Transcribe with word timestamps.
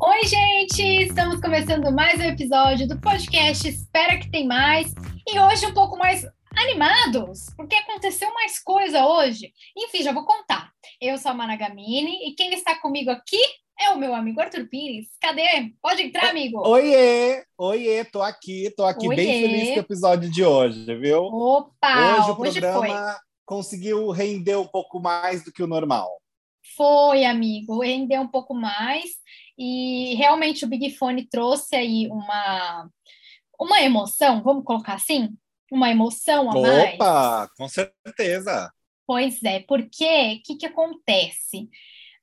Oi, 0.00 0.26
gente! 0.28 0.80
Estamos 1.08 1.40
começando 1.40 1.90
mais 1.90 2.20
um 2.20 2.22
episódio 2.22 2.86
do 2.86 3.00
podcast 3.00 3.68
Espera 3.68 4.16
que 4.16 4.30
tem 4.30 4.46
mais. 4.46 4.94
E 5.28 5.36
hoje 5.36 5.66
um 5.66 5.74
pouco 5.74 5.98
mais 5.98 6.24
animados, 6.56 7.46
porque 7.56 7.74
aconteceu 7.74 8.32
mais 8.32 8.62
coisa 8.62 9.04
hoje. 9.04 9.52
Enfim, 9.76 10.04
já 10.04 10.12
vou 10.12 10.24
contar. 10.24 10.70
Eu 11.00 11.18
sou 11.18 11.32
a 11.32 11.34
Managamini 11.34 12.28
e 12.28 12.34
quem 12.36 12.54
está 12.54 12.76
comigo 12.76 13.10
aqui 13.10 13.40
é 13.80 13.90
o 13.90 13.98
meu 13.98 14.14
amigo 14.14 14.40
Arthur 14.40 14.68
Pires. 14.68 15.08
Cadê? 15.20 15.72
Pode 15.82 16.00
entrar, 16.00 16.30
amigo. 16.30 16.62
Oiê! 16.64 17.42
Oiê, 17.58 18.04
tô 18.04 18.22
aqui, 18.22 18.72
tô 18.76 18.84
aqui 18.84 19.08
Oiê. 19.08 19.16
bem 19.16 19.40
feliz 19.42 19.68
com 19.70 19.76
o 19.76 19.80
episódio 19.80 20.30
de 20.30 20.44
hoje, 20.44 20.94
viu? 20.94 21.24
Opa! 21.24 22.20
hoje 22.20 22.30
o 22.30 22.40
hoje 22.40 22.60
programa 22.60 23.16
conseguiu 23.44 24.10
render 24.10 24.56
um 24.56 24.66
pouco 24.66 25.00
mais 25.00 25.44
do 25.44 25.50
que 25.50 25.62
o 25.62 25.66
normal. 25.66 26.08
Foi, 26.76 27.24
amigo, 27.24 27.80
rendeu 27.80 28.22
um 28.22 28.28
pouco 28.28 28.54
mais 28.54 29.04
e 29.56 30.14
realmente 30.16 30.64
o 30.64 30.68
Big 30.68 30.90
Fone 30.96 31.28
trouxe 31.28 31.76
aí 31.76 32.08
uma 32.08 32.88
uma 33.58 33.80
emoção, 33.80 34.42
vamos 34.42 34.64
colocar 34.64 34.94
assim, 34.94 35.30
uma 35.70 35.90
emoção 35.90 36.50
a 36.50 36.60
mais. 36.60 36.94
Opa, 36.94 37.48
com 37.56 37.68
certeza. 37.68 38.72
Pois 39.06 39.42
é, 39.42 39.60
porque 39.60 40.04
o 40.04 40.42
que, 40.42 40.56
que 40.56 40.66
acontece? 40.66 41.68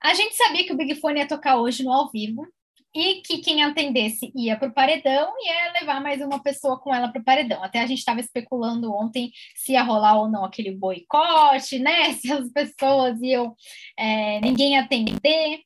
A 0.01 0.13
gente 0.13 0.35
sabia 0.35 0.65
que 0.65 0.73
o 0.73 0.77
Big 0.77 0.95
Fone 0.95 1.19
ia 1.19 1.27
tocar 1.27 1.57
hoje 1.57 1.83
no 1.83 1.91
ao 1.91 2.09
vivo 2.09 2.45
e 2.93 3.21
que 3.21 3.39
quem 3.39 3.63
atendesse 3.63 4.31
ia 4.35 4.57
para 4.57 4.67
o 4.67 4.73
paredão 4.73 5.33
e 5.37 5.49
ia 5.49 5.79
levar 5.79 6.01
mais 6.01 6.21
uma 6.21 6.41
pessoa 6.41 6.77
com 6.79 6.93
ela 6.93 7.07
para 7.07 7.21
o 7.21 7.23
paredão. 7.23 7.63
Até 7.63 7.79
a 7.79 7.87
gente 7.87 7.99
estava 7.99 8.19
especulando 8.19 8.93
ontem 8.93 9.31
se 9.55 9.73
ia 9.73 9.83
rolar 9.83 10.19
ou 10.19 10.29
não 10.29 10.43
aquele 10.43 10.71
boicote, 10.71 11.79
né? 11.79 12.13
Se 12.19 12.31
as 12.31 12.51
pessoas 12.51 13.21
iam, 13.21 13.55
é, 13.97 14.41
ninguém 14.41 14.77
atender, 14.77 15.61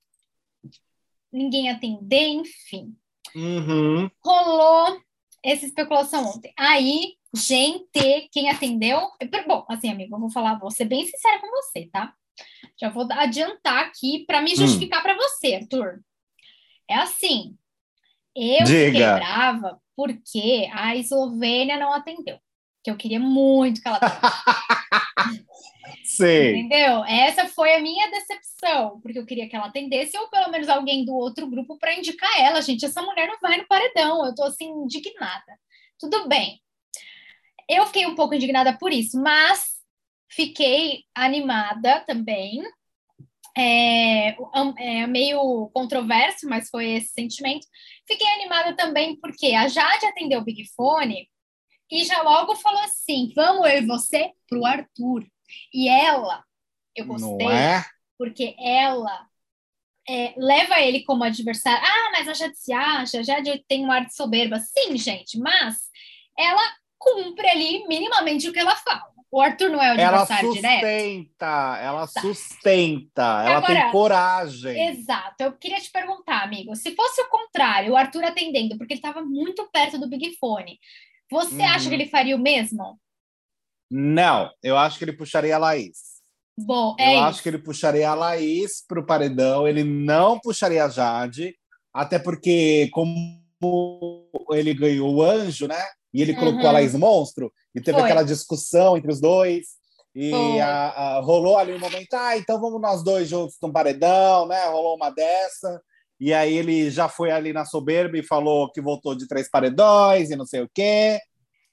ninguém 1.32 1.70
atender, 1.70 2.28
enfim. 2.28 2.96
Uhum. 3.36 4.10
Rolou 4.24 5.02
essa 5.44 5.66
especulação 5.66 6.26
ontem. 6.26 6.54
Aí, 6.58 7.16
gente, 7.36 8.30
quem 8.32 8.50
atendeu. 8.50 9.00
Bom, 9.48 9.66
assim, 9.68 9.90
amigo, 9.90 10.16
eu 10.16 10.20
vou 10.20 10.30
falar, 10.30 10.60
vou 10.60 10.72
ser 10.72 10.86
bem 10.86 11.06
sincera 11.06 11.40
com 11.40 11.50
você, 11.50 11.90
tá? 11.92 12.14
Já 12.80 12.90
vou 12.90 13.08
adiantar 13.12 13.86
aqui 13.86 14.26
para 14.26 14.42
me 14.42 14.56
justificar 14.56 15.02
para 15.02 15.16
você, 15.16 15.56
Arthur. 15.56 16.02
É 16.90 16.96
assim, 16.96 17.58
eu 18.36 18.66
fiquei 18.66 18.92
Diga. 18.92 19.16
brava 19.16 19.82
porque 19.96 20.70
a 20.74 20.96
Eslovênia 20.96 21.78
não 21.78 21.94
atendeu. 21.94 22.38
Que 22.84 22.92
eu 22.92 22.98
queria 22.98 23.20
muito 23.20 23.82
que 23.82 23.88
ela 23.88 23.98
atendesse. 25.16 25.46
Sei. 26.04 26.56
Entendeu? 26.56 27.04
Essa 27.06 27.48
foi 27.48 27.76
a 27.76 27.82
minha 27.82 28.10
decepção, 28.12 29.00
porque 29.02 29.18
eu 29.18 29.26
queria 29.26 29.48
que 29.48 29.56
ela 29.56 29.68
atendesse, 29.68 30.18
ou 30.18 30.30
pelo 30.30 30.52
menos 30.52 30.68
alguém 30.68 31.06
do 31.06 31.14
outro 31.14 31.48
grupo 31.48 31.78
para 31.80 31.96
indicar 31.96 32.40
ela. 32.40 32.62
Gente, 32.62 32.86
essa 32.86 33.02
mulher 33.02 33.28
não 33.28 33.40
vai 33.42 33.58
no 33.58 33.68
paredão. 33.68 34.26
Eu 34.26 34.36
tô 34.36 34.44
assim, 34.44 34.70
indignada. 34.70 35.60
Tudo 36.00 36.28
bem. 36.28 36.62
Eu 37.70 37.86
fiquei 37.88 38.06
um 38.06 38.16
pouco 38.16 38.36
indignada 38.36 38.78
por 38.78 38.92
isso, 38.92 39.20
mas 39.20 39.76
fiquei 40.30 41.04
animada 41.16 42.02
também. 42.02 42.62
É, 43.58 44.36
é 44.78 45.08
meio 45.08 45.70
controverso, 45.74 46.48
mas 46.48 46.70
foi 46.70 46.92
esse 46.92 47.14
sentimento. 47.14 47.66
Fiquei 48.08 48.28
animada 48.34 48.76
também 48.76 49.18
porque 49.20 49.54
a 49.54 49.68
Jade 49.68 50.06
atendeu 50.06 50.42
o 50.42 50.44
Big 50.44 50.66
Fone 50.76 51.30
e 51.90 52.04
já 52.04 52.22
logo 52.22 52.56
falou 52.56 52.82
assim: 52.82 53.32
vamos 53.36 53.68
eu 53.70 53.78
e 53.78 53.86
você 53.86 54.32
pro 54.48 54.66
Arthur. 54.66 55.26
E 55.74 55.88
ela, 55.88 56.44
eu 56.96 57.06
gostei, 57.06 57.48
é? 57.48 57.84
porque 58.18 58.56
ela 58.60 59.28
é, 60.08 60.34
leva 60.38 60.80
ele 60.82 61.04
como 61.04 61.24
adversário. 61.24 61.84
Ah, 61.84 62.12
mas 62.12 62.28
a 62.28 62.34
Jade 62.34 62.58
se 62.58 62.74
acha, 62.74 63.20
a 63.20 63.24
Jade 63.24 63.64
tem 63.68 63.86
um 63.86 63.92
ar 63.92 64.06
de 64.06 64.16
soberba. 64.16 64.60
Sim, 64.60 64.98
gente, 64.98 65.38
mas 65.40 65.78
ela 66.38 66.62
cumpre 66.98 67.48
ali 67.48 67.88
minimamente 67.88 68.50
o 68.50 68.54
que 68.54 68.60
ela 68.60 68.76
fala. 68.76 69.15
O 69.36 69.42
Arthur 69.42 69.70
não 69.70 69.84
é 69.84 69.92
o 69.94 70.00
Ela 70.00 70.22
adversário 70.22 70.54
direto. 70.54 70.80
sustenta, 70.80 71.78
ela 71.82 72.08
sustenta, 72.08 73.22
ela 73.44 73.58
Agora, 73.58 73.82
tem 73.82 73.92
coragem. 73.92 74.88
Exato. 74.88 75.36
Eu 75.44 75.52
queria 75.58 75.78
te 75.82 75.92
perguntar, 75.92 76.42
amigo, 76.44 76.74
se 76.74 76.96
fosse 76.96 77.22
o 77.22 77.28
contrário, 77.28 77.92
o 77.92 77.98
Arthur 77.98 78.24
atendendo, 78.24 78.78
porque 78.78 78.94
ele 78.94 79.00
estava 79.00 79.22
muito 79.22 79.70
perto 79.74 80.00
do 80.00 80.08
Big 80.08 80.38
Fone, 80.40 80.80
você 81.30 81.54
Uhum. 81.56 81.66
acha 81.68 81.90
que 81.90 81.96
ele 81.96 82.08
faria 82.08 82.34
o 82.34 82.40
mesmo? 82.40 82.98
Não, 83.92 84.50
eu 84.64 84.78
acho 84.78 84.98
que 84.98 85.04
ele 85.04 85.12
puxaria 85.18 85.58
a 85.58 85.60
Laís. 85.60 86.22
Bom, 86.58 86.96
Eu 86.98 87.06
é 87.06 87.20
acho 87.20 87.32
isso. 87.32 87.44
que 87.44 87.50
ele 87.50 87.58
puxaria 87.58 88.10
a 88.10 88.16
Laís 88.16 88.86
para 88.88 89.02
o 89.02 89.06
paredão, 89.06 89.68
ele 89.68 89.84
não 89.84 90.40
puxaria 90.40 90.86
a 90.86 90.90
Jade, 90.90 91.54
até 91.94 92.18
porque, 92.18 92.90
como 92.94 93.14
ele 94.52 94.74
ganhou 94.74 95.14
o 95.14 95.22
anjo, 95.22 95.68
né? 95.68 95.84
E 96.16 96.22
ele 96.22 96.34
colocou 96.34 96.62
Uhum. 96.62 96.70
a 96.70 96.72
Laís 96.72 96.96
monstro, 96.96 97.52
e 97.76 97.82
teve 97.82 97.98
Foi. 98.00 98.06
aquela 98.10 98.24
discussão 98.24 98.96
entre 98.96 99.12
os 99.12 99.20
dois, 99.20 99.66
e 100.16 100.32
a- 100.62 100.90
a- 101.18 101.20
rolou 101.20 101.58
ali 101.58 101.74
um 101.74 101.80
momento, 101.80 102.14
ah, 102.14 102.38
então 102.38 102.60
vamos 102.62 102.80
nós 102.82 103.04
dois 103.04 103.28
juntos 103.28 103.58
no 103.62 103.72
paredão, 103.74 104.48
né? 104.48 104.66
Rolou 104.68 104.96
uma 104.96 105.10
dessa. 105.10 105.82
E 106.18 106.34
aí 106.34 106.56
ele 106.56 106.90
já 106.90 107.10
foi 107.10 107.32
ali 107.32 107.52
na 107.52 107.66
soberba 107.66 108.18
e 108.18 108.24
falou 108.24 108.72
que 108.72 108.80
voltou 108.80 109.14
de 109.14 109.28
três 109.28 109.50
paredões 109.50 110.30
e 110.32 110.36
não 110.38 110.46
sei 110.46 110.62
o 110.62 110.70
quê. 110.74 111.20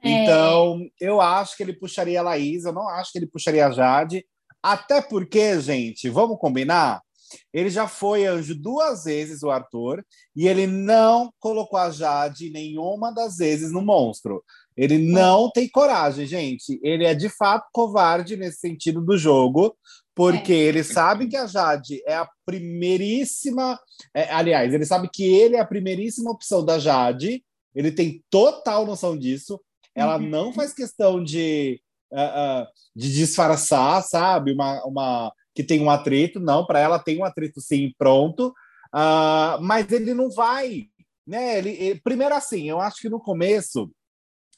É. 0.04 0.08
Então, 0.08 0.80
eu 1.00 1.20
acho 1.20 1.56
que 1.56 1.62
ele 1.62 1.72
puxaria 1.72 2.18
a 2.18 2.24
Laís, 2.24 2.64
eu 2.64 2.72
não 2.72 2.88
acho 2.88 3.12
que 3.12 3.18
ele 3.18 3.28
puxaria 3.28 3.68
a 3.68 3.70
Jade. 3.70 4.26
Até 4.60 5.00
porque, 5.00 5.60
gente, 5.60 6.08
vamos 6.10 6.38
combinar? 6.40 7.00
Ele 7.52 7.70
já 7.70 7.86
foi 7.88 8.26
anjo 8.26 8.54
duas 8.54 9.04
vezes, 9.04 9.42
o 9.42 9.50
Arthur, 9.50 10.04
e 10.34 10.46
ele 10.48 10.66
não 10.66 11.32
colocou 11.38 11.78
a 11.78 11.90
Jade 11.90 12.50
nenhuma 12.50 13.10
das 13.12 13.36
vezes 13.36 13.72
no 13.72 13.82
monstro. 13.82 14.42
Ele 14.76 14.98
não 14.98 15.50
tem 15.50 15.68
coragem, 15.68 16.26
gente. 16.26 16.80
Ele 16.82 17.04
é 17.04 17.14
de 17.14 17.28
fato 17.28 17.68
covarde 17.72 18.36
nesse 18.36 18.58
sentido 18.60 19.00
do 19.02 19.16
jogo, 19.18 19.76
porque 20.14 20.52
ele 20.52 20.82
sabe 20.84 21.26
que 21.28 21.36
a 21.36 21.46
Jade 21.46 22.02
é 22.06 22.14
a 22.14 22.28
primeiríssima. 22.44 23.78
é, 24.14 24.30
aliás, 24.32 24.72
ele 24.74 24.84
sabe 24.84 25.08
que 25.12 25.24
ele 25.24 25.56
é 25.56 25.60
a 25.60 25.66
primeiríssima 25.66 26.30
opção 26.30 26.64
da 26.64 26.78
Jade. 26.78 27.42
Ele 27.74 27.90
tem 27.92 28.22
total 28.30 28.84
noção 28.86 29.16
disso. 29.16 29.60
Ela 29.94 30.16
Uhum. 30.16 30.28
não 30.28 30.52
faz 30.52 30.72
questão 30.74 31.22
de, 31.22 31.80
ah, 32.12 32.62
ah, 32.62 32.68
de 32.96 33.12
disfarçar, 33.12 34.02
sabe? 34.02 34.52
Uma, 34.52 34.82
uma 34.84 35.32
que 35.54 35.62
tem 35.64 35.80
um 35.80 35.90
atrito, 35.90 36.40
não. 36.40 36.66
Para 36.66 36.80
ela 36.80 36.98
tem 36.98 37.18
um 37.18 37.24
atrito 37.24 37.60
sim, 37.60 37.92
pronto. 37.98 38.52
Ah, 38.92 39.58
mas 39.62 39.90
ele 39.90 40.14
não 40.14 40.30
vai, 40.30 40.86
né? 41.26 41.58
Ele, 41.58 41.70
ele- 41.70 42.00
primeiro 42.02 42.34
assim, 42.34 42.68
eu 42.68 42.80
acho 42.80 43.00
que 43.00 43.08
no 43.08 43.20
começo 43.20 43.90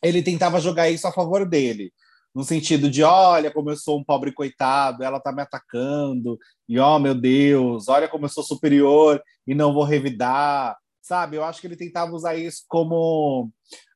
ele 0.03 0.22
tentava 0.22 0.60
jogar 0.60 0.91
isso 0.91 1.06
a 1.06 1.12
favor 1.12 1.49
dele, 1.49 1.93
no 2.34 2.44
sentido 2.44 2.91
de, 2.91 3.03
olha 3.03 3.50
como 3.50 3.71
eu 3.71 3.77
sou 3.77 3.99
um 3.99 4.05
pobre 4.05 4.32
coitado, 4.32 5.03
ela 5.05 5.21
tá 5.21 5.32
me 5.32 5.41
atacando, 5.41 6.38
e 6.69 6.78
ó, 6.78 6.99
meu 6.99 7.15
Deus, 7.15 7.88
olha 7.88 8.09
como 8.09 8.25
eu 8.26 8.28
sou 8.28 8.43
superior 8.44 9.22
e 9.47 9.55
não 9.55 9.72
vou 9.72 9.84
revidar, 9.84 10.76
sabe? 11.00 11.37
Eu 11.37 11.44
acho 11.44 11.61
que 11.61 11.66
ele 11.66 11.76
tentava 11.76 12.12
usar 12.12 12.34
isso 12.37 12.65
como 12.69 13.50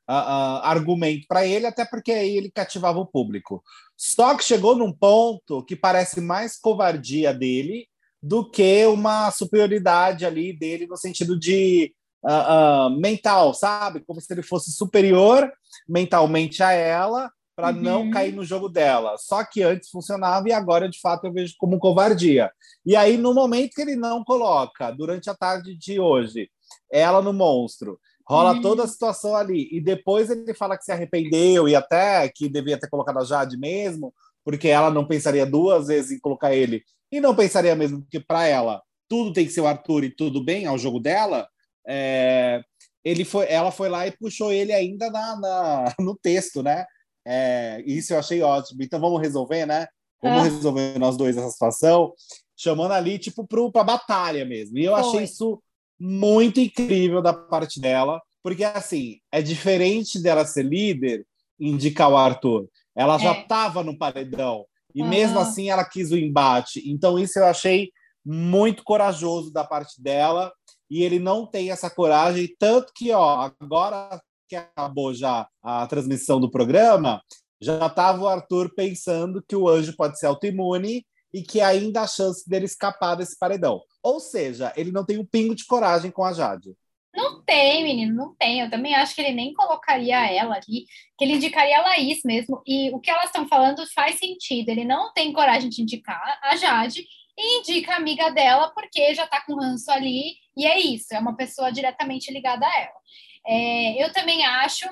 ah, 0.08 0.70
argumento 0.70 1.26
para 1.28 1.46
ele, 1.46 1.66
até 1.66 1.84
porque 1.84 2.12
aí 2.12 2.36
ele 2.36 2.50
cativava 2.50 2.98
o 2.98 3.06
público. 3.06 3.62
Só 3.96 4.34
que 4.36 4.44
chegou 4.44 4.74
num 4.74 4.92
ponto 4.92 5.64
que 5.64 5.76
parece 5.76 6.20
mais 6.20 6.58
covardia 6.58 7.34
dele 7.34 7.86
do 8.22 8.48
que 8.48 8.84
uma 8.86 9.30
superioridade 9.30 10.24
ali 10.24 10.52
dele 10.52 10.86
no 10.86 10.96
sentido 10.96 11.38
de 11.38 11.94
ah, 12.24 12.86
ah, 12.86 12.90
mental, 12.90 13.54
sabe? 13.54 14.00
Como 14.00 14.20
se 14.20 14.32
ele 14.32 14.42
fosse 14.42 14.72
superior 14.72 15.52
mentalmente 15.88 16.62
a 16.62 16.72
ela 16.72 17.30
para 17.54 17.74
Uhum. 17.74 17.82
não 17.82 18.10
cair 18.10 18.32
no 18.32 18.44
jogo 18.44 18.68
dela. 18.68 19.16
Só 19.18 19.44
que 19.44 19.64
antes 19.64 19.90
funcionava 19.90 20.48
e 20.48 20.52
agora, 20.52 20.88
de 20.88 21.00
fato, 21.00 21.26
eu 21.26 21.32
vejo 21.32 21.54
como 21.58 21.78
covardia. 21.80 22.52
E 22.86 22.94
aí, 22.94 23.16
no 23.16 23.34
momento 23.34 23.74
que 23.74 23.82
ele 23.82 23.96
não 23.96 24.22
coloca, 24.22 24.92
durante 24.92 25.28
a 25.28 25.34
tarde 25.34 25.76
de 25.76 25.98
hoje, 25.98 26.48
ela 26.90 27.20
no 27.20 27.32
monstro, 27.32 27.98
rola 28.28 28.52
Uhum. 28.54 28.60
toda 28.60 28.84
a 28.84 28.88
situação 28.88 29.34
ali, 29.34 29.68
e 29.72 29.80
depois 29.80 30.28
ele 30.30 30.52
fala 30.54 30.76
que 30.76 30.84
se 30.84 30.92
arrependeu 30.92 31.66
e 31.68 31.74
até 31.74 32.28
que 32.28 32.48
devia 32.48 32.78
ter 32.78 32.88
colocado 32.90 33.18
a 33.18 33.24
Jade 33.24 33.56
mesmo, 33.56 34.12
porque 34.44 34.68
ela 34.68 34.90
não 34.90 35.06
pensaria 35.06 35.46
duas 35.46 35.86
vezes 35.88 36.10
em 36.12 36.18
colocar 36.20 36.54
ele, 36.54 36.82
e 37.10 37.20
não 37.20 37.34
pensaria 37.34 37.74
mesmo 37.74 38.04
que 38.10 38.20
para 38.20 38.46
ela 38.46 38.82
tudo 39.08 39.32
tem 39.32 39.46
que 39.46 39.52
ser 39.52 39.62
o 39.62 39.66
Arthur 39.66 40.04
e 40.04 40.10
tudo 40.14 40.44
bem 40.44 40.66
ao 40.66 40.76
jogo 40.78 41.00
dela. 41.00 41.48
é, 41.90 42.60
ele 43.02 43.24
foi, 43.24 43.46
ela 43.48 43.70
foi 43.70 43.88
lá 43.88 44.06
e 44.06 44.12
puxou 44.12 44.52
ele 44.52 44.72
ainda 44.74 45.08
na, 45.10 45.36
na- 45.40 45.94
no 45.98 46.14
texto, 46.14 46.62
né? 46.62 46.84
É, 47.26 47.82
isso 47.86 48.12
eu 48.12 48.18
achei 48.18 48.42
ótimo. 48.42 48.82
Então 48.82 49.00
vamos 49.00 49.20
resolver, 49.22 49.64
né? 49.64 49.86
Vamos 50.22 50.40
Ah. 50.40 50.42
resolver 50.44 50.98
nós 50.98 51.16
dois 51.16 51.34
essa 51.36 51.48
situação, 51.48 52.12
chamando 52.54 52.92
ali, 52.92 53.18
tipo, 53.18 53.46
para 53.46 53.84
batalha 53.84 54.44
mesmo. 54.44 54.76
E 54.76 54.84
eu 54.84 54.92
Foi. 54.92 55.00
achei 55.00 55.22
isso 55.24 55.62
muito 55.98 56.60
incrível 56.60 57.20
da 57.20 57.32
parte 57.32 57.80
dela, 57.80 58.20
porque 58.42 58.64
assim, 58.64 59.18
é 59.32 59.42
diferente 59.42 60.22
dela 60.22 60.46
ser 60.46 60.64
líder 60.64 61.26
indicar 61.58 62.10
o 62.10 62.16
Arthur. 62.16 62.68
Ela 62.96 63.18
já 63.18 63.34
É. 63.34 63.42
estava 63.42 63.82
no 63.82 63.96
paredão. 63.96 64.64
E 64.94 65.02
Aham. 65.02 65.10
mesmo 65.10 65.38
assim 65.38 65.70
ela 65.70 65.84
quis 65.84 66.10
o 66.10 66.16
embate. 66.16 66.82
Então, 66.90 67.18
isso 67.18 67.38
eu 67.38 67.44
achei 67.46 67.90
muito 68.24 68.82
corajoso 68.84 69.52
da 69.52 69.64
parte 69.64 70.02
dela, 70.02 70.52
e 70.90 71.02
ele 71.02 71.18
não 71.18 71.46
tem 71.46 71.70
essa 71.70 71.90
coragem, 71.90 72.48
tanto 72.58 72.92
que, 72.94 73.12
ó, 73.12 73.50
agora 73.60 74.20
que 74.48 74.56
acabou 74.56 75.12
já 75.12 75.46
a 75.62 75.86
transmissão 75.86 76.40
do 76.40 76.50
programa, 76.50 77.20
já 77.60 77.86
estava 77.86 78.22
o 78.22 78.28
Arthur 78.28 78.72
pensando 78.74 79.42
que 79.46 79.54
o 79.56 79.68
anjo 79.68 79.94
pode 79.96 80.18
ser 80.18 80.26
autoimune 80.26 81.04
e 81.34 81.42
que 81.42 81.60
ainda 81.60 82.02
há 82.02 82.06
chance 82.06 82.48
dele 82.48 82.64
escapar 82.64 83.14
desse 83.16 83.38
paredão. 83.38 83.82
Ou 84.08 84.20
seja, 84.20 84.72
ele 84.74 84.90
não 84.90 85.04
tem 85.04 85.18
um 85.18 85.24
pingo 85.24 85.54
de 85.54 85.66
coragem 85.66 86.10
com 86.10 86.24
a 86.24 86.32
Jade. 86.32 86.74
Não 87.14 87.42
tem, 87.42 87.84
menino, 87.84 88.14
não 88.14 88.34
tem. 88.36 88.60
Eu 88.60 88.70
também 88.70 88.94
acho 88.94 89.14
que 89.14 89.20
ele 89.20 89.34
nem 89.34 89.52
colocaria 89.52 90.32
ela 90.32 90.54
ali, 90.54 90.86
que 91.18 91.26
ele 91.26 91.34
indicaria 91.34 91.78
a 91.78 91.82
Laís 91.82 92.20
mesmo. 92.24 92.62
E 92.66 92.90
o 92.94 93.00
que 93.00 93.10
elas 93.10 93.26
estão 93.26 93.46
falando 93.46 93.86
faz 93.92 94.18
sentido. 94.18 94.70
Ele 94.70 94.82
não 94.82 95.12
tem 95.12 95.30
coragem 95.30 95.68
de 95.68 95.82
indicar 95.82 96.40
a 96.42 96.56
Jade 96.56 97.04
e 97.36 97.58
indica 97.58 97.92
a 97.92 97.96
amiga 97.96 98.30
dela 98.30 98.70
porque 98.70 99.14
já 99.14 99.26
tá 99.26 99.42
com 99.44 99.56
ranço 99.56 99.90
ali. 99.90 100.36
E 100.56 100.64
é 100.64 100.80
isso, 100.80 101.12
é 101.12 101.18
uma 101.18 101.36
pessoa 101.36 101.70
diretamente 101.70 102.32
ligada 102.32 102.66
a 102.66 102.80
ela. 102.80 103.00
É, 103.46 104.02
eu 104.02 104.10
também 104.10 104.42
acho 104.46 104.88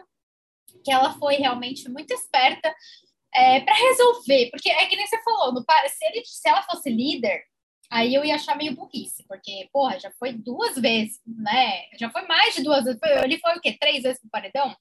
que 0.85 0.93
ela 0.93 1.15
foi 1.15 1.37
realmente 1.37 1.89
muito 1.89 2.13
esperta 2.13 2.71
é, 3.35 3.61
para 3.61 3.75
resolver, 3.75 4.51
porque 4.51 4.69
é 4.69 4.85
que 4.85 4.97
nem 4.97 5.07
você 5.07 5.23
falou, 5.23 5.55
no, 5.55 5.61
se, 5.61 6.05
ele, 6.05 6.23
se 6.23 6.47
ela 6.47 6.63
fosse 6.63 6.91
líder, 6.91 7.43
aí 7.91 8.15
eu 8.15 8.25
ia 8.25 8.35
achar 8.35 8.57
meio 8.57 8.75
burrice, 8.75 9.25
porque, 9.29 9.69
porra, 9.73 9.99
já 9.99 10.11
foi 10.19 10.33
duas 10.33 10.77
vezes, 10.77 11.21
né? 11.27 11.83
Já 11.99 12.11
foi 12.11 12.23
mais 12.27 12.55
de 12.55 12.63
duas 12.63 12.85
vezes. 12.85 13.01
Ele 13.23 13.39
foi 13.39 13.55
o 13.57 13.61
quê? 13.61 13.77
Três 13.79 14.03
vezes 14.03 14.21
pro 14.21 14.31
paredão? 14.31 14.77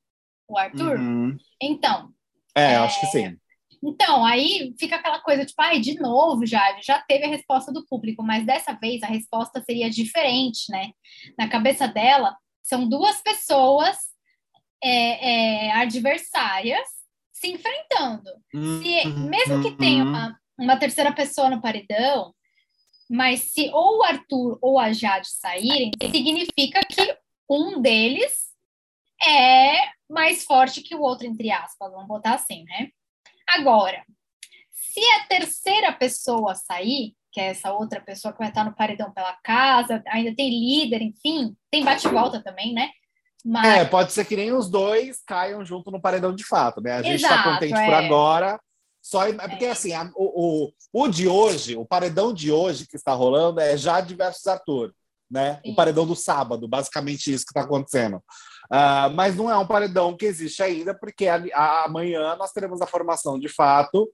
O 0.47 0.57
Arthur? 0.57 0.99
Uhum. 0.99 1.37
Então. 1.61 2.11
É, 2.55 2.73
é, 2.73 2.75
acho 2.77 2.99
que 2.99 3.07
sim. 3.07 3.37
Então, 3.83 4.25
aí 4.25 4.73
fica 4.79 4.95
aquela 4.95 5.19
coisa, 5.19 5.45
tipo, 5.45 5.61
ai, 5.61 5.79
de 5.79 5.99
novo, 5.99 6.45
já, 6.45 6.79
já 6.81 6.99
teve 7.01 7.25
a 7.25 7.29
resposta 7.29 7.71
do 7.71 7.85
público, 7.85 8.23
mas 8.23 8.45
dessa 8.45 8.73
vez 8.73 9.03
a 9.03 9.07
resposta 9.07 9.61
seria 9.61 9.89
diferente, 9.89 10.71
né? 10.71 10.91
Na 11.37 11.47
cabeça 11.47 11.87
dela, 11.87 12.35
são 12.63 12.87
duas 12.89 13.21
pessoas 13.21 13.97
é, 14.83 15.67
é, 15.67 15.71
adversárias 15.73 16.87
se 17.31 17.47
enfrentando. 17.47 18.29
Se, 18.51 19.07
mesmo 19.07 19.61
que 19.61 19.77
tenha 19.77 20.03
uhum. 20.03 20.09
uma, 20.09 20.39
uma 20.57 20.77
terceira 20.77 21.11
pessoa 21.11 21.49
no 21.49 21.61
paredão, 21.61 22.33
mas 23.09 23.51
se 23.53 23.69
ou 23.73 23.99
o 23.99 24.03
Arthur 24.03 24.57
ou 24.61 24.79
a 24.79 24.91
Jade 24.91 25.27
saírem, 25.29 25.91
significa 26.01 26.81
que 26.81 27.17
um 27.49 27.81
deles 27.81 28.45
é 29.21 29.89
mais 30.09 30.43
forte 30.43 30.81
que 30.81 30.95
o 30.95 31.01
outro, 31.01 31.25
entre 31.25 31.51
aspas, 31.51 31.91
vamos 31.91 32.07
botar 32.07 32.35
assim, 32.35 32.63
né? 32.65 32.89
Agora, 33.47 34.03
se 34.71 34.99
a 35.11 35.25
terceira 35.27 35.93
pessoa 35.93 36.55
sair, 36.55 37.13
que 37.31 37.39
é 37.39 37.47
essa 37.47 37.73
outra 37.73 37.99
pessoa 38.01 38.31
que 38.31 38.39
vai 38.39 38.49
estar 38.49 38.63
no 38.63 38.75
paredão 38.75 39.11
pela 39.11 39.33
casa, 39.43 40.03
ainda 40.07 40.33
tem 40.35 40.49
líder, 40.49 41.01
enfim, 41.01 41.55
tem 41.69 41.83
bate-volta 41.83 42.41
também, 42.41 42.73
né? 42.73 42.89
Mas... 43.43 43.65
É, 43.65 43.85
pode 43.85 44.11
ser 44.11 44.25
que 44.25 44.35
nem 44.35 44.51
os 44.51 44.69
dois 44.69 45.21
caiam 45.25 45.63
junto 45.63 45.91
no 45.91 46.01
paredão 46.01 46.33
de 46.33 46.43
fato, 46.43 46.81
né? 46.81 46.93
A 46.93 47.01
gente 47.03 47.21
está 47.21 47.43
contente 47.43 47.77
é. 47.77 47.85
por 47.85 47.93
agora. 47.93 48.59
Só, 49.05 49.27
é 49.27 49.33
porque, 49.33 49.65
é. 49.65 49.69
assim, 49.69 49.93
a, 49.93 50.09
o, 50.15 50.71
o, 50.91 51.03
o 51.03 51.07
de 51.07 51.27
hoje, 51.27 51.77
o 51.77 51.85
paredão 51.85 52.33
de 52.33 52.51
hoje 52.51 52.87
que 52.87 52.95
está 52.95 53.13
rolando 53.13 53.59
é 53.59 53.77
Jade 53.77 54.15
versus 54.15 54.47
Arthur, 54.47 54.91
né? 55.29 55.59
Sim. 55.63 55.73
O 55.73 55.75
paredão 55.75 56.07
do 56.07 56.15
sábado, 56.15 56.67
basicamente 56.67 57.31
isso 57.31 57.45
que 57.45 57.51
está 57.51 57.61
acontecendo. 57.61 58.17
Uh, 58.65 59.13
mas 59.13 59.35
não 59.35 59.47
é 59.47 59.55
um 59.55 59.67
paredão 59.67 60.17
que 60.17 60.25
existe 60.25 60.63
ainda, 60.63 60.97
porque 60.97 61.27
a, 61.27 61.35
a, 61.53 61.85
amanhã 61.85 62.35
nós 62.35 62.51
teremos 62.51 62.81
a 62.81 62.87
formação 62.87 63.37
de 63.37 63.47
fato, 63.47 64.11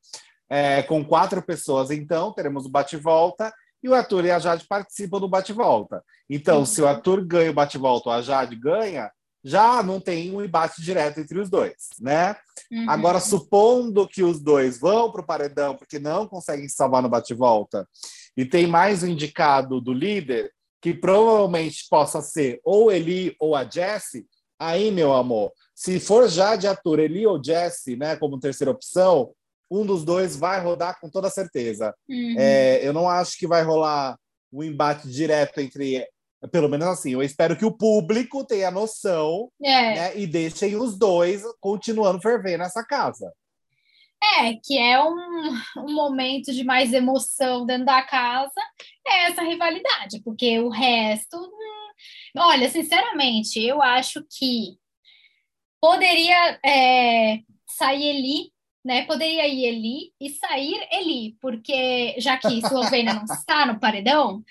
é, 0.49 0.83
com 0.83 1.05
quatro 1.05 1.41
pessoas, 1.41 1.89
então, 1.89 2.33
teremos 2.33 2.65
o 2.65 2.69
bate-volta, 2.69 3.53
e 3.81 3.87
o 3.87 3.95
Arthur 3.95 4.25
e 4.25 4.31
a 4.31 4.39
Jade 4.39 4.67
participam 4.67 5.21
do 5.21 5.29
bate-volta. 5.29 6.03
Então, 6.29 6.59
uhum. 6.59 6.65
se 6.65 6.81
o 6.81 6.87
Arthur 6.87 7.25
ganha 7.25 7.49
o 7.49 7.53
bate-volta 7.53 8.09
ou 8.09 8.15
a 8.15 8.21
Jade 8.21 8.57
ganha, 8.57 9.09
já 9.43 9.81
não 9.81 9.99
tem 9.99 10.35
um 10.35 10.43
embate 10.43 10.81
direto 10.81 11.19
entre 11.19 11.39
os 11.39 11.49
dois, 11.49 11.89
né? 11.99 12.35
Uhum. 12.71 12.89
Agora, 12.89 13.19
supondo 13.19 14.07
que 14.07 14.23
os 14.23 14.39
dois 14.39 14.79
vão 14.79 15.11
para 15.11 15.21
o 15.21 15.25
paredão 15.25 15.75
porque 15.75 15.99
não 15.99 16.27
conseguem 16.27 16.69
salvar 16.69 17.01
no 17.01 17.09
bate-volta, 17.09 17.87
e 18.35 18.45
tem 18.45 18.67
mais 18.67 19.03
um 19.03 19.07
indicado 19.07 19.81
do 19.81 19.93
líder, 19.93 20.51
que 20.81 20.93
provavelmente 20.93 21.85
possa 21.89 22.21
ser 22.21 22.59
ou 22.63 22.91
Eli 22.91 23.35
ou 23.39 23.55
a 23.55 23.63
Jessie, 23.63 24.25
aí, 24.59 24.91
meu 24.91 25.13
amor, 25.13 25.51
se 25.75 25.99
for 25.99 26.27
já 26.29 26.55
de 26.55 26.67
ator 26.67 26.99
Eli 26.99 27.25
ou 27.25 27.43
Jessie, 27.43 27.95
né, 27.95 28.15
como 28.15 28.39
terceira 28.39 28.71
opção, 28.71 29.33
um 29.69 29.85
dos 29.85 30.03
dois 30.03 30.35
vai 30.35 30.61
rodar 30.61 30.99
com 30.99 31.09
toda 31.09 31.29
certeza. 31.29 31.95
Uhum. 32.07 32.35
É, 32.37 32.85
eu 32.85 32.93
não 32.93 33.09
acho 33.09 33.37
que 33.37 33.47
vai 33.47 33.63
rolar 33.63 34.17
um 34.51 34.61
embate 34.63 35.07
direto 35.09 35.59
entre 35.59 36.05
pelo 36.49 36.69
menos 36.69 36.87
assim, 36.87 37.11
eu 37.11 37.21
espero 37.21 37.55
que 37.55 37.65
o 37.65 37.71
público 37.71 38.45
tenha 38.45 38.71
noção 38.71 39.51
é. 39.63 39.95
né, 39.95 40.17
e 40.17 40.25
deixem 40.25 40.75
os 40.75 40.97
dois 40.97 41.43
continuando 41.59 42.21
ferver 42.21 42.57
nessa 42.57 42.83
casa. 42.83 43.31
É, 44.39 44.53
que 44.63 44.77
é 44.77 45.03
um, 45.03 45.59
um 45.77 45.93
momento 45.93 46.53
de 46.53 46.63
mais 46.63 46.93
emoção 46.93 47.65
dentro 47.65 47.85
da 47.85 48.03
casa, 48.03 48.51
é 49.07 49.25
essa 49.25 49.41
rivalidade, 49.41 50.21
porque 50.23 50.59
o 50.59 50.69
resto. 50.69 51.37
Hum, 51.37 51.91
olha, 52.37 52.69
sinceramente, 52.69 53.59
eu 53.59 53.81
acho 53.81 54.23
que 54.29 54.77
poderia 55.81 56.59
é, 56.63 57.39
sair 57.67 58.15
Eli, 58.15 58.51
né? 58.85 59.05
Poderia 59.05 59.47
ir 59.47 59.65
Eli 59.65 60.13
e 60.19 60.29
sair 60.29 60.87
Eli, 60.91 61.35
porque 61.41 62.15
já 62.19 62.37
que 62.37 62.59
Eslovênia 62.59 63.15
não 63.15 63.25
está 63.25 63.65
no 63.65 63.79
paredão, 63.79 64.43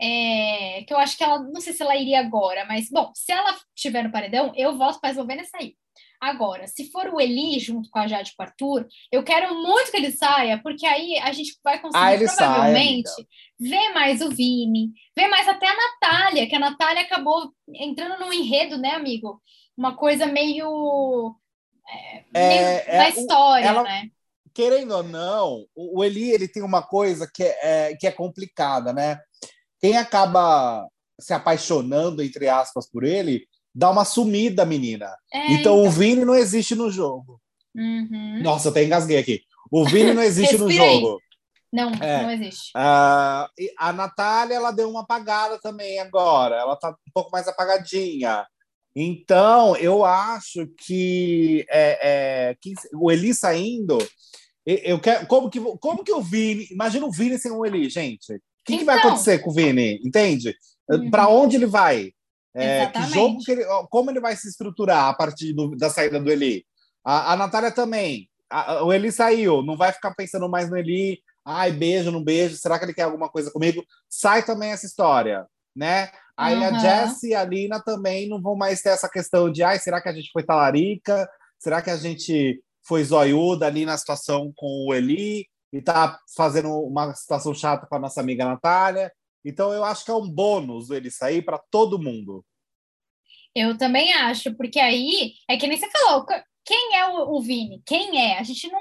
é, 0.00 0.84
que 0.86 0.94
eu 0.94 0.98
acho 0.98 1.16
que 1.16 1.24
ela, 1.24 1.40
não 1.40 1.60
sei 1.60 1.72
se 1.72 1.82
ela 1.82 1.96
iria 1.96 2.20
agora, 2.20 2.64
mas, 2.66 2.88
bom, 2.90 3.10
se 3.14 3.32
ela 3.32 3.56
estiver 3.74 4.04
no 4.04 4.12
paredão, 4.12 4.52
eu 4.56 4.76
voto 4.76 5.00
para 5.00 5.10
a 5.10 5.12
Eslovênia 5.12 5.44
sair. 5.44 5.76
Agora, 6.20 6.66
se 6.66 6.90
for 6.90 7.08
o 7.08 7.20
Eli 7.20 7.60
junto 7.60 7.88
com 7.90 7.98
a 7.98 8.08
Jade 8.08 8.32
com 8.36 8.42
o 8.42 8.46
Arthur, 8.46 8.88
eu 9.10 9.22
quero 9.22 9.54
muito 9.54 9.90
que 9.90 9.96
ele 9.96 10.10
saia, 10.10 10.60
porque 10.60 10.84
aí 10.84 11.16
a 11.18 11.32
gente 11.32 11.56
vai 11.62 11.80
conseguir 11.80 12.24
ah, 12.24 12.34
provavelmente 12.34 13.08
sai, 13.08 13.26
ver 13.58 13.92
mais 13.94 14.20
o 14.20 14.28
Vini, 14.28 14.90
ver 15.16 15.28
mais 15.28 15.46
até 15.46 15.66
a 15.68 15.76
Natália, 15.76 16.48
que 16.48 16.56
a 16.56 16.60
Natália 16.60 17.02
acabou 17.02 17.52
entrando 17.72 18.18
num 18.18 18.32
enredo, 18.32 18.76
né, 18.78 18.90
amigo? 18.90 19.40
Uma 19.76 19.96
coisa 19.96 20.26
meio. 20.26 21.36
É, 21.88 22.24
é, 22.34 22.84
é 22.86 22.98
da 22.98 23.08
história, 23.10 23.66
ela, 23.66 23.82
né? 23.84 24.08
Querendo 24.52 24.96
ou 24.96 25.04
não, 25.04 25.66
o, 25.74 26.00
o 26.00 26.04
Eli 26.04 26.32
ele 26.32 26.48
tem 26.48 26.64
uma 26.64 26.82
coisa 26.82 27.30
que 27.32 27.44
é, 27.44 27.92
é 27.92 27.96
que 27.96 28.08
é 28.08 28.10
complicada, 28.10 28.92
né? 28.92 29.20
Quem 29.80 29.96
acaba 29.96 30.86
se 31.20 31.32
apaixonando, 31.32 32.22
entre 32.22 32.48
aspas, 32.48 32.88
por 32.88 33.04
ele, 33.04 33.46
dá 33.74 33.90
uma 33.90 34.04
sumida, 34.04 34.64
menina. 34.64 35.14
É, 35.32 35.52
então, 35.52 35.78
então, 35.78 35.82
o 35.82 35.90
Vini 35.90 36.24
não 36.24 36.34
existe 36.34 36.74
no 36.74 36.90
jogo. 36.90 37.40
Uhum. 37.74 38.40
Nossa, 38.42 38.68
eu 38.68 38.70
até 38.70 38.84
engasguei 38.84 39.18
aqui. 39.18 39.42
O 39.70 39.84
Vini 39.84 40.12
não 40.12 40.22
existe 40.22 40.56
no 40.56 40.70
jogo. 40.70 41.20
Não, 41.72 41.92
é. 42.00 42.22
não 42.22 42.30
existe. 42.30 42.70
Uh, 42.70 43.46
a 43.78 43.92
Natália, 43.92 44.54
ela 44.54 44.70
deu 44.70 44.88
uma 44.88 45.02
apagada 45.02 45.60
também 45.60 45.98
agora. 45.98 46.56
Ela 46.56 46.76
tá 46.76 46.90
um 46.90 47.12
pouco 47.12 47.30
mais 47.30 47.46
apagadinha. 47.46 48.46
Então, 48.96 49.76
eu 49.76 50.04
acho 50.04 50.66
que, 50.78 51.66
é, 51.68 51.98
é, 52.50 52.56
que 52.60 52.72
o 52.94 53.12
Eli 53.12 53.34
saindo. 53.34 53.98
Eu 54.64 54.98
quero, 54.98 55.26
como, 55.26 55.50
que, 55.50 55.60
como 55.60 56.02
que 56.02 56.12
o 56.12 56.22
Vini. 56.22 56.66
Imagina 56.70 57.06
o 57.06 57.12
Vini 57.12 57.38
sem 57.38 57.52
o 57.52 57.64
Eli, 57.64 57.88
gente 57.90 58.40
que, 58.68 58.74
então, 58.74 58.78
que 58.78 58.84
vai 58.84 58.98
então. 58.98 59.10
acontecer 59.10 59.38
com 59.38 59.50
o 59.50 59.54
Vini? 59.54 60.00
Entende? 60.04 60.54
Uhum. 60.88 61.10
Para 61.10 61.28
onde 61.28 61.56
ele 61.56 61.66
vai? 61.66 62.12
É, 62.54 62.86
que 62.86 63.02
jogo 63.02 63.38
que 63.44 63.52
ele, 63.52 63.64
como 63.90 64.10
ele 64.10 64.20
vai 64.20 64.34
se 64.34 64.48
estruturar 64.48 65.08
a 65.08 65.14
partir 65.14 65.52
do, 65.52 65.76
da 65.76 65.88
saída 65.90 66.20
do 66.20 66.30
Eli? 66.30 66.64
A, 67.04 67.32
a 67.32 67.36
Natália 67.36 67.70
também. 67.70 68.28
A, 68.50 68.82
o 68.82 68.92
Eli 68.92 69.12
saiu, 69.12 69.62
não 69.62 69.76
vai 69.76 69.92
ficar 69.92 70.14
pensando 70.14 70.48
mais 70.48 70.68
no 70.68 70.76
Eli. 70.76 71.20
Ai, 71.44 71.70
beijo, 71.70 72.10
não 72.10 72.22
beijo. 72.22 72.56
Será 72.56 72.78
que 72.78 72.84
ele 72.84 72.94
quer 72.94 73.02
alguma 73.02 73.28
coisa 73.28 73.50
comigo? 73.50 73.82
Sai 74.08 74.42
também 74.42 74.70
essa 74.70 74.86
história, 74.86 75.46
né? 75.74 76.10
Aí 76.36 76.56
uhum. 76.56 76.64
a 76.64 76.78
Jess 76.78 77.22
e 77.24 77.34
a 77.34 77.44
Lina 77.44 77.80
também 77.80 78.28
não 78.28 78.40
vão 78.40 78.56
mais 78.56 78.80
ter 78.80 78.90
essa 78.90 79.08
questão 79.08 79.50
de 79.50 79.62
ai, 79.62 79.78
será 79.78 80.00
que 80.00 80.08
a 80.08 80.12
gente 80.12 80.30
foi 80.32 80.42
talarica? 80.42 81.28
Será 81.58 81.82
que 81.82 81.90
a 81.90 81.96
gente 81.96 82.62
foi 82.86 83.02
zoiuda 83.04 83.66
ali 83.66 83.84
na 83.84 83.96
situação 83.96 84.52
com 84.56 84.86
o 84.88 84.94
Eli? 84.94 85.46
E 85.72 85.82
tá 85.82 86.18
fazendo 86.36 86.70
uma 86.82 87.14
situação 87.14 87.54
chata 87.54 87.86
com 87.86 87.94
a 87.96 87.98
nossa 87.98 88.20
amiga 88.20 88.44
Natália. 88.44 89.12
Então 89.44 89.72
eu 89.72 89.84
acho 89.84 90.04
que 90.04 90.10
é 90.10 90.14
um 90.14 90.28
bônus 90.28 90.90
ele 90.90 91.10
sair 91.10 91.42
para 91.42 91.58
todo 91.70 92.02
mundo. 92.02 92.44
Eu 93.54 93.76
também 93.76 94.12
acho, 94.12 94.54
porque 94.54 94.78
aí 94.78 95.32
é 95.48 95.56
que 95.56 95.66
nem 95.66 95.76
você 95.76 95.88
falou, 95.90 96.26
quem 96.64 96.96
é 96.96 97.06
o, 97.06 97.36
o 97.36 97.40
Vini? 97.40 97.82
Quem 97.86 98.20
é? 98.20 98.38
A 98.38 98.42
gente 98.42 98.70
não. 98.70 98.78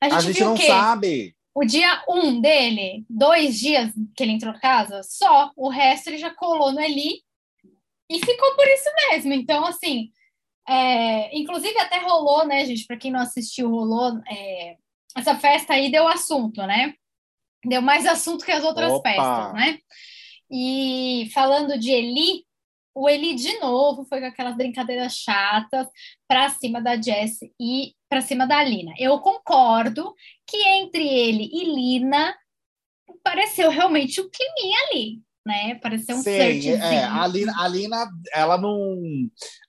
A 0.00 0.08
gente, 0.08 0.14
a 0.14 0.20
gente 0.20 0.44
não 0.44 0.56
sabe. 0.56 1.34
O 1.54 1.64
dia 1.64 2.04
um 2.06 2.38
dele, 2.38 3.06
dois 3.08 3.58
dias 3.58 3.90
que 4.14 4.22
ele 4.22 4.32
entrou 4.32 4.52
casa, 4.60 5.02
só. 5.02 5.50
O 5.56 5.70
resto 5.70 6.08
ele 6.08 6.18
já 6.18 6.34
colou 6.34 6.70
no 6.70 6.80
Eli 6.80 7.22
e 8.10 8.18
ficou 8.18 8.54
por 8.54 8.66
isso 8.68 8.90
mesmo. 9.10 9.32
Então, 9.32 9.64
assim, 9.64 10.10
é, 10.68 11.36
inclusive 11.36 11.78
até 11.78 11.98
rolou, 12.00 12.46
né, 12.46 12.64
gente? 12.66 12.84
Para 12.86 12.98
quem 12.98 13.10
não 13.10 13.20
assistiu, 13.20 13.70
rolou 13.70 14.20
é, 14.30 14.76
essa 15.16 15.34
festa 15.36 15.72
aí 15.74 15.90
deu 15.90 16.06
assunto, 16.06 16.62
né? 16.66 16.94
Deu 17.64 17.80
mais 17.80 18.06
assunto 18.06 18.44
que 18.44 18.52
as 18.52 18.62
outras 18.62 18.92
Opa. 18.92 19.08
festas, 19.08 19.54
né? 19.54 19.78
E 20.50 21.28
falando 21.32 21.78
de 21.78 21.90
Eli, 21.90 22.44
o 22.94 23.08
Eli 23.08 23.34
de 23.34 23.58
novo 23.58 24.04
foi 24.04 24.20
com 24.20 24.26
aquelas 24.26 24.56
brincadeiras 24.56 25.14
chatas 25.14 25.86
para 26.28 26.48
cima 26.50 26.80
da 26.80 27.00
Jess 27.00 27.40
e 27.60 27.94
para 28.08 28.20
cima 28.20 28.46
da 28.46 28.62
Lina. 28.62 28.92
Eu 28.98 29.18
concordo 29.20 30.14
que 30.46 30.56
entre 30.56 31.06
ele 31.06 31.50
e 31.52 31.64
Lina 31.64 32.34
pareceu 33.22 33.70
realmente 33.70 34.20
um 34.20 34.30
climinha 34.30 34.78
ali, 34.88 35.20
né? 35.44 35.74
Pareceu 35.76 36.16
um 36.16 36.22
Sim, 36.22 36.30
é, 36.70 37.04
a, 37.04 37.26
Lina, 37.26 37.54
a 37.60 37.68
Lina, 37.68 38.08
ela 38.32 38.56
não. 38.56 38.96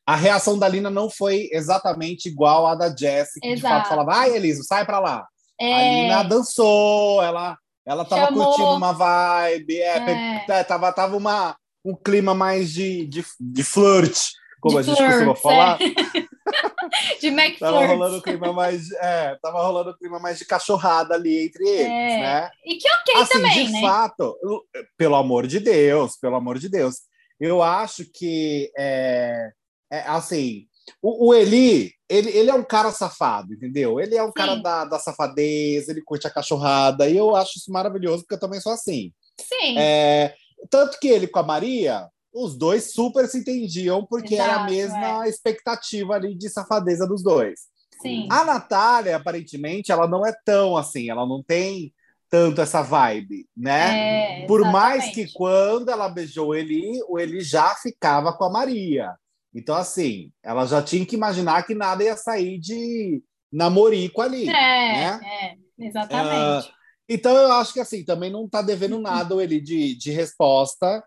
A 0.06 0.16
reação 0.16 0.58
da 0.58 0.68
Lina 0.68 0.90
não 0.90 1.10
foi 1.10 1.50
exatamente 1.52 2.30
igual 2.30 2.68
à 2.68 2.76
da 2.76 2.96
Jessie, 2.96 3.42
que 3.42 3.48
de 3.48 3.54
Exato. 3.56 3.76
fato 3.76 3.90
falava, 3.90 4.14
ai, 4.14 4.36
Eliso, 4.36 4.64
sai 4.64 4.86
pra 4.86 5.00
lá. 5.00 5.28
A 5.60 5.64
É, 5.66 6.02
Lina 6.04 6.24
dançou, 6.24 7.22
ela, 7.24 7.58
ela 7.86 8.06
tava 8.06 8.26
Chamou. 8.28 8.46
curtindo 8.46 8.70
uma 8.76 8.92
vibe, 8.94 9.78
é, 9.80 9.98
É. 9.98 10.46
é, 10.50 10.64
tava, 10.64 10.92
tava 10.92 11.16
uma, 11.18 11.56
um 11.84 11.96
clima 11.96 12.34
mais 12.36 12.72
de, 12.72 13.06
de, 13.08 13.24
de 13.40 13.64
flirt, 13.64 14.18
como 14.62 14.76
De 14.76 14.80
a 14.80 14.94
gente 14.94 14.98
costuma 15.04 15.36
flirt, 15.36 15.42
falar. 15.42 15.78
de 17.20 17.32
Mac 17.32 17.58
Tava 17.60 17.78
Flirt. 17.78 17.92
rolando 17.92 18.18
o 18.18 18.22
clima 18.22 18.54
mais. 18.54 18.92
É, 18.94 19.36
tava 19.42 19.62
rolando 19.62 19.92
o 19.92 19.98
clima 19.98 20.20
mais 20.20 20.38
de 20.38 20.46
cachorrada 20.46 21.16
ali 21.16 21.46
entre 21.46 21.68
eles, 21.68 21.88
É. 21.88 22.20
né? 22.22 22.50
E 22.66 22.76
que 22.78 22.88
ok 22.90 23.16
assim, 23.22 23.34
também, 23.34 23.66
de 23.66 23.72
né? 23.74 23.82
fato, 23.82 24.38
eu- 24.44 24.62
pelo 24.98 25.16
amor 25.16 25.48
de 25.48 25.60
Deus, 25.60 26.18
pelo 26.18 26.36
amor 26.36 26.58
de 26.60 26.70
Deus, 26.70 26.96
eu 27.40 27.62
acho 27.62 28.06
que 28.14 28.72
é, 28.78 29.50
é, 29.92 30.00
assim, 30.08 30.66
o, 31.02 31.28
o 31.28 31.34
Eli, 31.34 31.92
ele, 32.10 32.30
ele 32.32 32.50
é 32.50 32.54
um 32.54 32.64
cara 32.64 32.92
safado, 32.92 33.54
entendeu? 33.54 34.00
Ele 34.00 34.16
é 34.16 34.24
um 34.24 34.32
cara 34.32 34.56
Sim. 34.56 34.62
da, 34.62 34.86
da 34.86 35.00
safadeza, 35.00 35.92
ele 35.92 36.02
curte 36.02 36.28
a 36.28 36.32
cachorrada, 36.32 37.10
e 37.10 37.18
eu 37.18 37.36
acho 37.36 37.58
isso 37.58 37.72
maravilhoso, 37.72 38.24
porque 38.24 38.36
eu 38.36 38.40
também 38.40 38.60
sou 38.60 38.72
assim. 38.72 39.12
Sim. 39.40 39.78
É, 39.78 40.34
tanto 40.70 41.00
que 41.00 41.08
ele 41.08 41.28
com 41.28 41.40
a 41.40 41.44
Maria, 41.44 42.08
os 42.34 42.58
dois 42.58 42.92
super 42.92 43.28
se 43.28 43.40
entendiam, 43.40 44.06
porque 44.06 44.36
era 44.36 44.64
a 44.64 44.72
Exato, 44.72 44.72
é. 44.72 44.76
mesma 44.76 45.28
expectativa 45.28 46.16
ali 46.16 46.36
de 46.36 46.50
safadeza 46.50 47.08
dos 47.08 47.24
dois. 47.24 47.62
Sim. 48.02 48.28
A 48.32 48.44
Natália, 48.44 49.16
aparentemente, 49.16 49.92
ela 49.92 50.08
não 50.08 50.26
é 50.26 50.34
tão 50.46 50.78
assim, 50.78 51.10
ela 51.10 51.26
não 51.26 51.42
tem 51.44 51.94
tanto 52.30 52.62
essa 52.62 52.82
vibe, 52.82 53.48
né? 53.56 54.44
É, 54.44 54.46
Por 54.46 54.62
mais 54.62 55.14
que 55.14 55.32
quando 55.34 55.90
ela 55.90 56.10
beijou 56.10 56.50
o 56.50 56.56
Eli, 56.56 57.00
o 57.08 57.18
Eli 57.18 57.42
já 57.42 57.74
ficava 57.76 58.34
com 58.34 58.44
a 58.44 58.50
Maria. 58.50 59.16
Então, 59.54 59.76
assim, 59.76 60.32
ela 60.44 60.66
já 60.66 60.82
tinha 60.82 61.06
que 61.06 61.16
imaginar 61.16 61.64
que 61.64 61.74
nada 61.74 62.04
ia 62.04 62.16
sair 62.16 62.60
de 62.60 63.22
namorico 63.52 64.22
ali. 64.22 64.48
É, 64.50 64.52
né? 64.52 65.20
é, 65.24 65.86
exatamente. 65.86 66.72
Então, 67.10 67.36
eu 67.36 67.52
acho 67.54 67.74
que 67.74 67.80
assim, 67.80 68.04
também 68.04 68.30
não 68.32 68.48
tá 68.48 68.62
devendo 68.62 69.00
nada 69.00 69.34
o 69.34 69.42
Eli 69.42 69.62
de, 69.62 69.96
de 69.98 70.12
resposta 70.12 71.04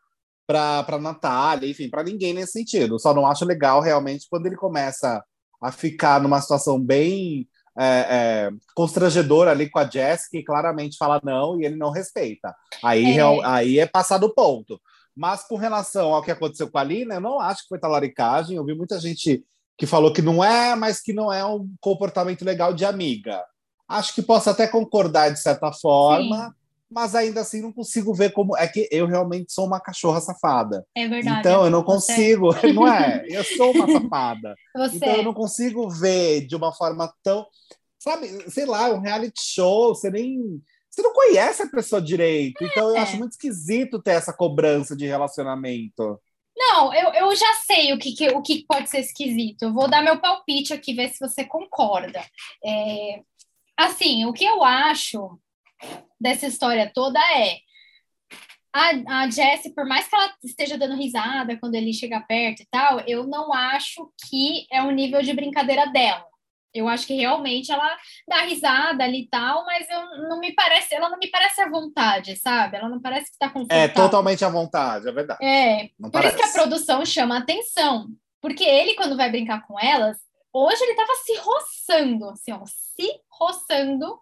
para 0.47 0.99
Natália, 1.01 1.69
enfim, 1.71 1.89
para 1.89 2.03
ninguém 2.03 2.33
nesse 2.33 2.53
sentido. 2.53 2.99
Só 2.99 3.15
não 3.15 3.27
acho 3.27 3.45
legal 3.45 3.81
realmente 3.81 4.27
quando 4.29 4.47
ele 4.47 4.57
começa 4.57 5.23
a 5.63 5.71
ficar 5.71 6.21
numa 6.21 6.41
situação 6.41 6.81
bem 6.83 7.47
é, 7.79 7.85
é, 7.87 8.51
constrangedora 8.75 9.51
ali 9.53 9.71
com 9.71 9.79
a 9.79 9.89
Jess, 9.89 10.29
que 10.29 10.43
claramente 10.43 10.97
fala 10.97 11.21
não 11.23 11.61
e 11.61 11.65
ele 11.65 11.77
não 11.77 11.91
respeita. 11.91 12.55
Aí 12.83 13.05
É. 13.05 13.13
real- 13.13 13.45
aí 13.45 13.79
é 13.79 13.87
passar 13.87 14.19
do 14.19 14.35
ponto. 14.35 14.81
Mas 15.21 15.43
com 15.47 15.57
relação 15.57 16.15
ao 16.15 16.23
que 16.23 16.31
aconteceu 16.31 16.71
com 16.71 16.79
a 16.79 16.83
Lina, 16.83 17.17
eu 17.17 17.21
não 17.21 17.39
acho 17.39 17.61
que 17.65 17.69
foi 17.69 17.79
talaricagem. 17.79 18.57
Eu 18.57 18.65
vi 18.65 18.75
muita 18.75 18.99
gente 18.99 19.45
que 19.77 19.85
falou 19.87 20.15
que 20.15 20.23
não 20.23 20.43
é, 20.43 20.75
mas 20.75 20.99
que 21.03 21.13
não 21.13 21.31
é 21.31 21.45
um 21.45 21.69
comportamento 21.79 22.43
legal 22.43 22.73
de 22.73 22.87
amiga. 22.87 23.45
Acho 23.87 24.15
que 24.15 24.23
posso 24.23 24.49
até 24.49 24.67
concordar 24.67 25.29
de 25.31 25.39
certa 25.39 25.71
forma, 25.75 26.57
mas 26.91 27.15
ainda 27.15 27.43
assim 27.43 27.61
não 27.61 27.71
consigo 27.71 28.15
ver 28.15 28.33
como. 28.33 28.57
É 28.57 28.67
que 28.67 28.89
eu 28.91 29.07
realmente 29.07 29.53
sou 29.53 29.67
uma 29.67 29.79
cachorra 29.79 30.23
safada. 30.23 30.87
É 30.97 31.07
verdade. 31.07 31.41
Então 31.41 31.65
eu 31.67 31.71
não 31.71 31.83
Você- 31.85 32.15
consigo, 32.15 32.49
não 32.75 32.89
é? 32.91 33.23
Eu 33.29 33.45
sou 33.45 33.73
uma 33.73 33.87
safada. 33.93 34.55
Você, 34.75 34.97
Então 34.97 35.17
eu 35.17 35.23
não 35.23 35.35
consigo 35.35 35.91
ver 35.91 36.47
de 36.47 36.57
uma 36.57 36.73
forma 36.73 37.13
tão. 37.23 37.47
Sabe, 37.99 38.27
sei 38.51 38.65
lá, 38.65 38.89
um 38.89 39.01
reality 39.01 39.39
show, 39.43 39.95
você 39.95 40.11
nem. 40.11 40.63
Você 40.91 41.03
não 41.03 41.13
conhece 41.13 41.63
a 41.63 41.69
pessoa 41.69 42.03
direito. 42.03 42.65
Então 42.65 42.91
eu 42.91 42.97
É. 42.97 43.01
acho 43.01 43.17
muito 43.17 43.33
esquisito 43.33 44.03
ter 44.03 44.13
essa 44.13 44.33
cobrança 44.33 44.97
de 44.97 45.07
relacionamento. 45.07 46.21
Não, 46.57 46.93
eu, 46.93 47.11
eu 47.15 47.35
já 47.37 47.55
sei 47.65 47.93
o 47.93 47.99
que, 47.99 48.13
que- 48.13 48.31
o 48.31 48.43
que 48.43 48.67
pode 48.67 48.91
ser 48.91 48.99
esquisito. 49.01 49.63
Eu 49.63 49.73
vou 49.73 49.89
dar 49.89 50.03
meu 50.03 50.21
palpite 50.21 50.73
aqui, 50.75 50.93
ver 50.93 51.09
se 51.09 51.19
você 51.21 51.45
concorda. 51.45 52.23
É, 52.65 53.21
assim, 53.79 54.25
o 54.27 54.33
que 54.33 54.45
eu 54.45 54.63
acho 54.65 55.39
dessa 56.21 56.47
história 56.47 56.91
toda 56.93 57.19
é 57.39 57.59
a, 58.73 59.23
a 59.23 59.31
Jessie, 59.31 59.75
por 59.75 59.87
mais 59.87 60.07
que 60.07 60.15
ela 60.15 60.35
esteja 60.45 60.77
dando 60.77 60.97
risada 60.97 61.57
quando 61.59 61.75
ele 61.77 61.93
chega 61.93 62.21
perto 62.21 62.61
e 62.63 62.67
tal, 62.71 63.01
eu 63.01 63.27
não 63.27 63.53
acho 63.53 64.13
que 64.29 64.67
é 64.71 64.83
o 64.83 64.91
nível 64.91 65.23
de 65.23 65.33
brincadeira 65.33 65.87
dela. 65.87 66.25
Eu 66.73 66.89
acho 66.89 67.07
que 67.07 67.15
realmente 67.15 67.73
ela 67.73 67.97
dá 68.29 68.43
risada 68.43 69.03
ali 69.05 69.23
e 69.23 69.29
tal, 69.29 69.65
mas 69.67 69.89
eu 69.91 70.29
não 70.29 70.39
me 70.39 70.53
parece, 70.55 70.95
ela 70.95 71.09
não 71.11 71.19
me 71.19 71.29
parece 71.31 71.61
à 71.61 71.69
vontade, 71.69 72.37
sabe? 72.37 72.77
Ela 72.77 72.89
não 72.89 73.01
parece 73.01 73.27
que 73.27 73.33
está 73.33 73.47
É 73.47 73.51
confortável. 73.51 73.95
totalmente 73.95 74.45
à 74.45 74.49
vontade, 74.49 75.09
é 75.09 75.13
verdade. 75.13 75.45
É, 75.45 75.91
Não 75.99 76.11
por 76.11 76.21
isso 76.25 76.37
que 76.37 76.43
a 76.43 76.47
parece. 76.47 76.59
produção 76.59 77.05
chama 77.05 77.39
atenção. 77.39 78.07
Porque 78.41 78.65
ele, 78.65 78.95
quando 78.95 79.17
vai 79.17 79.29
brincar 79.31 79.67
com 79.67 79.79
elas, 79.81 80.17
hoje 80.53 80.83
ele 80.83 80.95
tava 80.95 81.13
se 81.17 81.37
roçando, 81.39 82.29
assim, 82.31 82.53
ó, 82.53 82.63
se 82.65 83.21
roçando. 83.31 84.19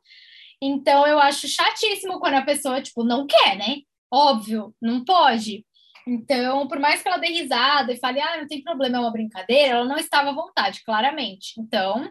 Então 0.61 1.07
eu 1.07 1.19
acho 1.19 1.47
chatíssimo 1.47 2.19
quando 2.19 2.35
a 2.35 2.43
pessoa, 2.43 2.81
tipo, 2.83 3.05
não 3.05 3.26
quer, 3.26 3.57
né? 3.57 3.76
Óbvio, 4.12 4.75
não 4.81 5.05
pode. 5.05 5.64
Então, 6.07 6.67
por 6.67 6.78
mais 6.78 7.02
que 7.02 7.09
ela 7.09 7.19
dê 7.19 7.26
risada 7.26 7.93
e 7.93 7.99
fale, 7.99 8.19
ah, 8.21 8.38
não 8.38 8.47
tem 8.49 8.62
problema, 8.62 8.97
é 8.97 9.00
uma 9.00 9.12
brincadeira, 9.12 9.75
ela 9.75 9.85
não 9.85 9.99
estava 9.99 10.31
à 10.31 10.35
vontade, 10.35 10.83
claramente. 10.83 11.52
Então, 11.61 12.11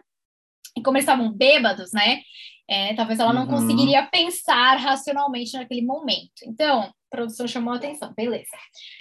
e 0.78 0.84
como 0.84 0.98
eles 0.98 1.04
estavam 1.08 1.32
bêbados, 1.32 1.92
né? 1.92 2.22
é, 2.70 2.94
talvez 2.96 3.18
ela 3.20 3.32
não 3.32 3.44
Uhum. 3.44 3.48
conseguiria 3.48 4.04
pensar 4.08 4.76
racionalmente 4.76 5.54
naquele 5.54 5.82
momento. 5.82 6.42
Então, 6.46 6.82
a 6.82 6.92
produção 7.10 7.48
chamou 7.48 7.74
a 7.74 7.78
atenção, 7.78 8.14
beleza. 8.14 8.52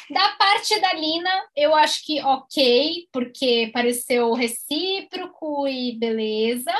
Da 0.08 0.28
parte 0.38 0.80
da 0.80 0.92
Lina, 0.94 1.30
eu 1.56 1.74
acho 1.74 2.04
que 2.06 2.22
ok, 2.22 3.08
porque 3.12 3.68
pareceu 3.74 4.32
recíproco 4.34 5.66
e 5.66 5.98
beleza. 5.98 6.70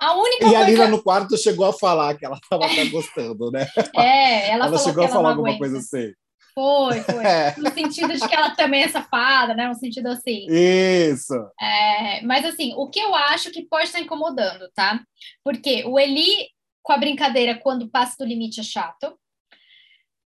A 0.00 0.14
única 0.14 0.46
E 0.46 0.56
a 0.56 0.60
coisa. 0.60 0.70
Lina 0.70 0.88
no 0.88 1.02
quarto 1.02 1.36
chegou 1.36 1.66
a 1.66 1.72
falar 1.72 2.16
que 2.16 2.24
ela 2.24 2.36
estava 2.42 2.64
até 2.64 2.86
gostando, 2.86 3.50
né? 3.50 3.66
É, 3.94 4.48
ela, 4.50 4.64
Ela, 4.66 4.78
falou 4.78 4.78
chegou 4.78 4.94
que 4.94 5.00
a 5.00 5.04
ela 5.04 5.12
falar 5.12 5.28
alguma 5.30 5.58
coisa 5.58 5.78
assim. 5.78 6.12
Foi, 6.54 7.00
foi. 7.02 7.24
É, 7.26 7.54
No 7.58 7.70
sentido 7.72 8.12
de 8.14 8.28
que 8.28 8.34
ela 8.34 8.50
também 8.54 8.82
é 8.84 8.88
safada, 8.88 9.54
né? 9.54 9.66
No 9.68 9.74
sentido 9.74 10.08
assim. 10.08 10.46
isso. 10.48 11.34
É, 11.60 12.22
mas 12.22 12.44
assim, 12.44 12.72
o 12.76 12.88
que 12.88 13.00
eu 13.00 13.14
acho 13.14 13.50
que 13.50 13.66
pode 13.66 13.84
estar 13.86 14.00
incomodando, 14.00 14.70
tá? 14.74 15.00
Porque 15.42 15.84
o 15.84 15.98
Eli, 15.98 16.48
com 16.82 16.92
a 16.92 16.98
brincadeira, 16.98 17.58
quando 17.58 17.90
passa 17.90 18.16
do 18.18 18.24
limite, 18.24 18.60
é 18.60 18.62
chato. 18.62 19.18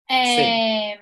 É, 0.09 0.99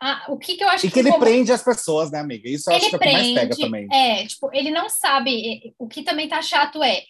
a- 0.00 0.26
o 0.28 0.38
que, 0.38 0.56
que 0.56 0.64
eu 0.64 0.68
acho 0.68 0.86
E 0.86 0.90
que 0.90 0.98
ele 0.98 1.08
incomoda- 1.08 1.30
prende 1.30 1.52
as 1.52 1.62
pessoas, 1.62 2.10
né, 2.10 2.18
amiga? 2.20 2.48
Isso 2.48 2.70
eu 2.70 2.76
acho 2.76 2.86
ele 2.86 2.90
que 2.90 2.94
é 2.94 2.98
o 2.98 3.00
que 3.00 3.12
mais 3.12 3.34
pega 3.34 3.56
também. 3.56 3.88
é, 3.92 4.26
tipo, 4.26 4.50
ele 4.52 4.70
não 4.70 4.88
sabe, 4.88 5.74
o 5.78 5.86
que 5.88 6.02
também 6.02 6.28
tá 6.28 6.40
chato 6.42 6.82
é, 6.82 7.02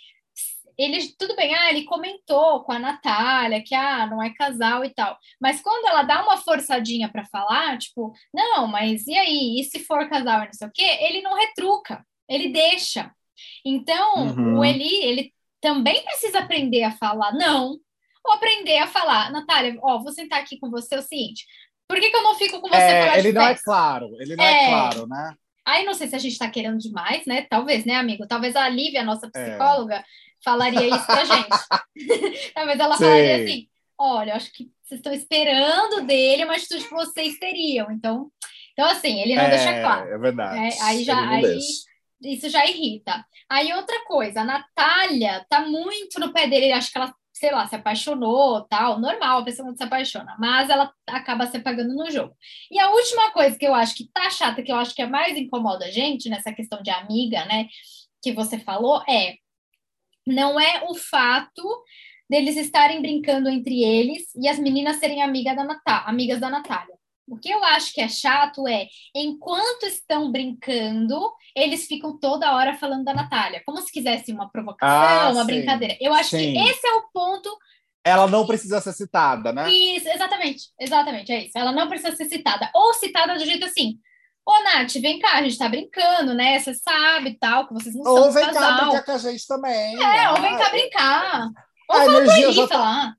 ele, 0.78 1.09
tudo 1.18 1.35
bem, 1.37 1.54
ah, 1.54 1.71
ele 1.71 1.85
comentou 1.85 2.62
com 2.64 2.73
a 2.73 2.78
Natália 2.78 3.62
que, 3.64 3.75
ah, 3.75 4.06
não 4.06 4.23
é 4.23 4.30
casal 4.35 4.85
e 4.85 4.90
tal, 4.95 5.16
mas 5.40 5.61
quando 5.61 5.87
ela 5.88 6.02
dá 6.02 6.23
uma 6.23 6.37
forçadinha 6.37 7.09
para 7.09 7.25
falar, 7.26 7.78
tipo, 7.78 8.12
não, 8.33 8.66
mas 8.66 9.06
e 9.06 9.16
aí, 9.16 9.61
e 9.61 9.64
se 9.64 9.80
for 9.80 10.09
casal 10.09 10.42
e 10.42 10.47
não 10.47 10.52
sei 10.52 10.68
o 10.68 10.73
quê, 10.73 10.99
ele 11.00 11.23
não 11.23 11.35
retruca, 11.35 12.04
ele 12.28 12.49
deixa. 12.50 13.11
Então, 13.64 14.26
Uhum. 14.28 14.59
o 14.59 14.64
Eli, 14.64 15.02
ele 15.02 15.33
também 15.61 16.02
precisa 16.04 16.40
aprender 16.40 16.83
a 16.85 16.92
falar 16.92 17.33
não, 17.33 17.76
ou 18.25 18.33
aprender 18.33 18.78
a 18.78 18.87
falar, 18.87 19.30
Natália, 19.30 19.76
ó, 19.83 19.99
vou 20.02 20.12
sentar 20.12 20.40
aqui 20.40 20.59
com 20.59 20.71
você, 20.71 20.95
é 20.97 20.99
o 20.99 21.02
seguinte, 21.02 21.45
por 21.88 21.99
que, 22.00 22.11
que 22.11 22.16
eu 22.16 22.23
não 22.23 22.35
fico 22.35 22.61
com 22.61 22.68
você 22.68 22.76
É, 22.83 23.18
ele 23.18 23.33
não 23.33 23.42
é 23.42 23.54
claro, 23.54 24.09
ele 24.21 24.35
não 24.37 24.45
é, 24.45 24.64
É. 24.64 24.66
claro, 24.66 25.06
né? 25.06 25.35
Aí 25.64 25.85
não 25.85 25.95
sei 25.95 26.06
se 26.06 26.14
a 26.14 26.18
gente 26.18 26.33
está 26.33 26.49
querendo 26.49 26.78
demais, 26.78 27.26
né? 27.26 27.42
Talvez, 27.50 27.85
né, 27.85 27.95
amigo? 27.97 28.26
Talvez 28.26 28.54
a 28.54 28.68
Lívia, 28.68 29.02
nossa 29.02 29.28
É. 29.35 29.56
falaria 30.45 30.88
isso 30.88 31.07
pra 31.07 31.25
gente. 31.25 31.49
Talvez 32.55 32.78
ela 32.81 32.97
Sei. 32.97 33.07
falaria 33.07 33.37
assim: 33.45 33.69
olha, 33.99 34.35
acho 34.35 34.52
que 34.52 34.71
vocês 34.83 34.99
estão 35.00 35.12
esperando 35.12 36.07
dele 36.07 36.45
uma 36.45 36.55
atitude 36.55 36.85
que 36.85 36.95
vocês 36.95 37.38
teriam. 37.38 37.90
Então, 37.90 38.31
então 38.73 38.87
assim, 38.87 39.21
ele 39.21 39.35
não 39.35 39.43
é, 39.43 39.50
deixa 39.50 39.81
claro. 39.81 40.09
É 40.09 40.19
verdade. 40.19 40.59
É, 40.59 40.83
aí 40.83 41.05
já- 41.05 41.28
aí- 41.28 41.43
deixa. 41.43 41.87
Isso 42.23 42.49
já 42.49 42.64
irrita. 42.66 43.25
Aí 43.49 43.73
outra 43.75 44.02
coisa, 44.07 44.40
a 44.40 44.45
Natália 44.45 45.45
tá 45.50 45.61
muito 45.61 46.19
no 46.19 46.33
pé 46.33 46.47
dele, 46.49 46.73
acho 46.73 46.90
que 46.90 46.97
ela, 46.97 47.14
sei 47.33 47.52
lá, 47.52 47.66
se 47.69 47.76
apaixonou, 47.76 48.62
tal, 48.62 48.99
normal, 48.99 49.40
a 49.40 49.45
pessoa 49.45 49.69
não 49.69 49.76
se 49.76 49.85
apaixona, 49.85 50.35
mas 50.38 50.71
ela 50.71 50.90
acaba 51.07 51.47
se 51.47 51.59
apagando 51.59 51.95
no 51.95 52.11
jogo. 52.11 52.35
E 52.71 52.81
a 52.81 52.88
última 52.90 53.31
coisa 53.33 53.57
que 53.59 53.66
eu 53.66 53.75
acho 53.75 53.95
que 53.95 54.09
tá 54.14 54.31
chata, 54.31 54.62
que 54.62 54.73
eu 54.73 54.76
acho 54.76 54.95
que 54.95 55.02
é 55.02 55.07
mais 55.07 55.37
incomoda 55.37 55.85
a 55.85 55.90
gente 55.90 56.31
nessa 56.31 56.52
questão 56.55 56.83
de 56.83 56.90
amiga, 56.90 57.45
né, 57.45 57.66
que 58.23 58.33
você 58.33 58.59
falou, 58.59 59.02
é 59.07 59.35
não 60.26 60.59
é 60.59 60.85
o 60.88 60.95
fato 60.95 61.62
deles 62.28 62.56
estarem 62.56 63.00
brincando 63.00 63.49
entre 63.49 63.85
eles 63.85 64.25
e 64.35 64.49
as 64.49 64.59
meninas 64.59 64.97
serem 64.97 65.23
amiga 65.23 65.54
da 65.54 65.64
Natá 65.64 66.04
amigas 66.06 66.40
da 66.40 66.50
Natália. 66.50 66.97
O 67.28 67.37
que 67.37 67.50
eu 67.50 67.62
acho 67.64 67.92
que 67.92 68.00
é 68.00 68.09
chato 68.09 68.68
é, 68.68 68.87
enquanto 69.12 69.83
estão 69.85 70.30
brincando, 70.30 71.21
eles 71.56 71.87
ficam 71.87 72.16
toda 72.16 72.54
hora 72.54 72.75
falando 72.75 73.04
da 73.04 73.12
Natália, 73.12 73.62
como 73.66 73.80
se 73.80 73.90
quisesse 73.90 74.33
uma 74.33 74.49
provocação, 74.49 75.28
ah, 75.28 75.30
uma 75.33 75.45
sim, 75.45 75.47
brincadeira. 75.47 75.97
Eu 76.00 76.14
acho 76.14 76.30
sim. 76.30 76.52
que 76.52 76.59
esse 76.59 76.87
é 76.87 76.92
o 76.92 77.09
ponto. 77.12 77.50
Ela 78.04 78.28
não 78.28 78.47
precisa 78.47 78.80
ser 78.80 78.92
citada, 78.92 79.52
né? 79.52 79.68
Isso, 79.68 80.09
exatamente, 80.09 80.66
exatamente, 80.78 81.33
é 81.33 81.47
isso. 81.47 81.59
Ela 81.59 81.73
não 81.73 81.88
precisa 81.88 82.14
ser 82.14 82.26
citada. 82.26 82.71
Ou 82.73 82.95
citada 82.95 83.35
do 83.35 83.45
jeito 83.45 83.66
assim, 83.66 83.99
Ô, 84.47 84.62
Nath, 84.62 84.93
vem 84.95 85.19
cá, 85.19 85.38
a 85.38 85.43
gente 85.43 85.59
tá 85.59 85.69
brincando, 85.69 86.33
né? 86.33 86.59
Você 86.61 86.73
sabe 86.75 87.31
e 87.31 87.38
tal, 87.38 87.67
que 87.67 87.75
vocês 87.75 87.95
não 87.95 88.03
ou 88.03 88.17
são 88.17 88.26
Ou 88.26 88.33
vem 88.33 88.45
casal. 88.47 88.62
cá 88.62 88.85
brincar 88.85 89.05
com 89.05 89.12
a 89.12 89.19
gente 89.19 89.47
também. 89.47 90.00
É, 90.00 90.31
ou 90.31 90.41
vem 90.41 90.57
cá 90.57 90.71
brincar. 90.71 91.50
Ou 91.88 91.97
a 91.97 92.05
energia 92.05 92.53
já 92.53 92.69
tá... 92.69 93.15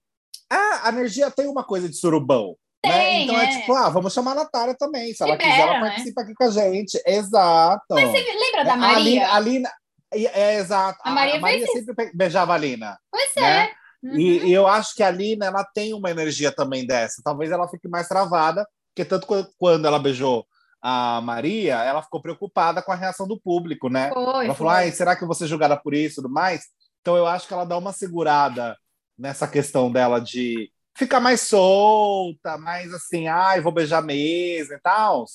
Ah, 0.49 0.81
a 0.83 0.89
energia 0.89 1.29
tem 1.29 1.47
uma 1.47 1.65
coisa 1.65 1.89
de 1.89 1.95
surubão. 1.95 2.55
Né? 2.85 2.91
Tem, 2.91 3.27
né? 3.27 3.33
Então 3.33 3.41
é. 3.41 3.43
é. 3.43 3.59
tipo, 3.59 3.73
ah, 3.73 3.89
vamos 3.89 4.13
chamar 4.13 4.31
a 4.31 4.35
Natália 4.35 4.75
também. 4.77 5.13
Se 5.13 5.21
ela 5.21 5.33
Libera, 5.33 5.51
quiser, 5.51 5.63
ela 5.63 5.73
né? 5.73 5.89
participa 5.89 6.21
aqui 6.21 6.33
com 6.33 6.43
a 6.45 6.49
gente. 6.49 7.01
Exato. 7.05 7.85
Mas 7.89 8.09
você 8.09 8.33
lembra 8.33 8.63
da 8.63 8.75
Maria? 8.77 9.33
A 9.33 9.39
Lina, 9.39 9.69
é, 10.13 10.55
exato. 10.55 10.99
A 11.03 11.11
Maria, 11.11 11.35
a 11.35 11.39
Maria 11.39 11.65
sempre 11.67 12.11
beijava 12.13 12.53
a 12.53 12.57
Lina. 12.57 12.97
Pois 13.11 13.35
né? 13.35 13.65
é. 13.65 13.71
Uhum. 14.01 14.17
E, 14.17 14.45
e, 14.45 14.53
eu 14.53 14.67
acho 14.67 14.95
que 14.95 15.03
a 15.03 15.11
Lina 15.11 15.47
ela 15.47 15.65
tem 15.65 15.93
uma 15.93 16.09
energia 16.09 16.51
também 16.51 16.85
dessa. 16.85 17.21
Talvez 17.21 17.51
ela 17.51 17.67
fique 17.67 17.89
mais 17.89 18.07
travada, 18.07 18.65
porque 18.95 19.03
tanto 19.03 19.27
quando 19.57 19.85
ela 19.85 19.99
beijou 19.99 20.45
a 20.89 21.19
Maria, 21.19 21.83
ela 21.83 22.01
ficou 22.01 22.21
preocupada 22.21 22.81
com 22.81 22.93
a 22.93 22.95
reação 22.95 23.27
do 23.27 23.37
público, 23.37 23.89
né? 23.89 24.09
Foi, 24.13 24.45
ela 24.45 24.55
falou: 24.55 24.71
Ai, 24.71 24.89
será 24.89 25.17
que 25.17 25.23
eu 25.23 25.27
vou 25.27 25.35
ser 25.35 25.45
julgada 25.45 25.75
por 25.75 25.93
isso 25.93 26.13
e 26.13 26.23
tudo 26.23 26.29
mais? 26.29 26.67
Então 27.01 27.17
eu 27.17 27.27
acho 27.27 27.45
que 27.45 27.53
ela 27.53 27.65
dá 27.65 27.77
uma 27.77 27.91
segurada 27.91 28.73
nessa 29.19 29.49
questão 29.49 29.91
dela 29.91 30.21
de 30.21 30.71
ficar 30.97 31.19
mais 31.19 31.41
solta, 31.41 32.57
mais 32.57 32.93
assim, 32.93 33.27
ai, 33.27 33.59
vou 33.59 33.73
beijar 33.73 34.01
mesmo 34.01 34.75
e 34.75 34.79
tal. 34.79 35.25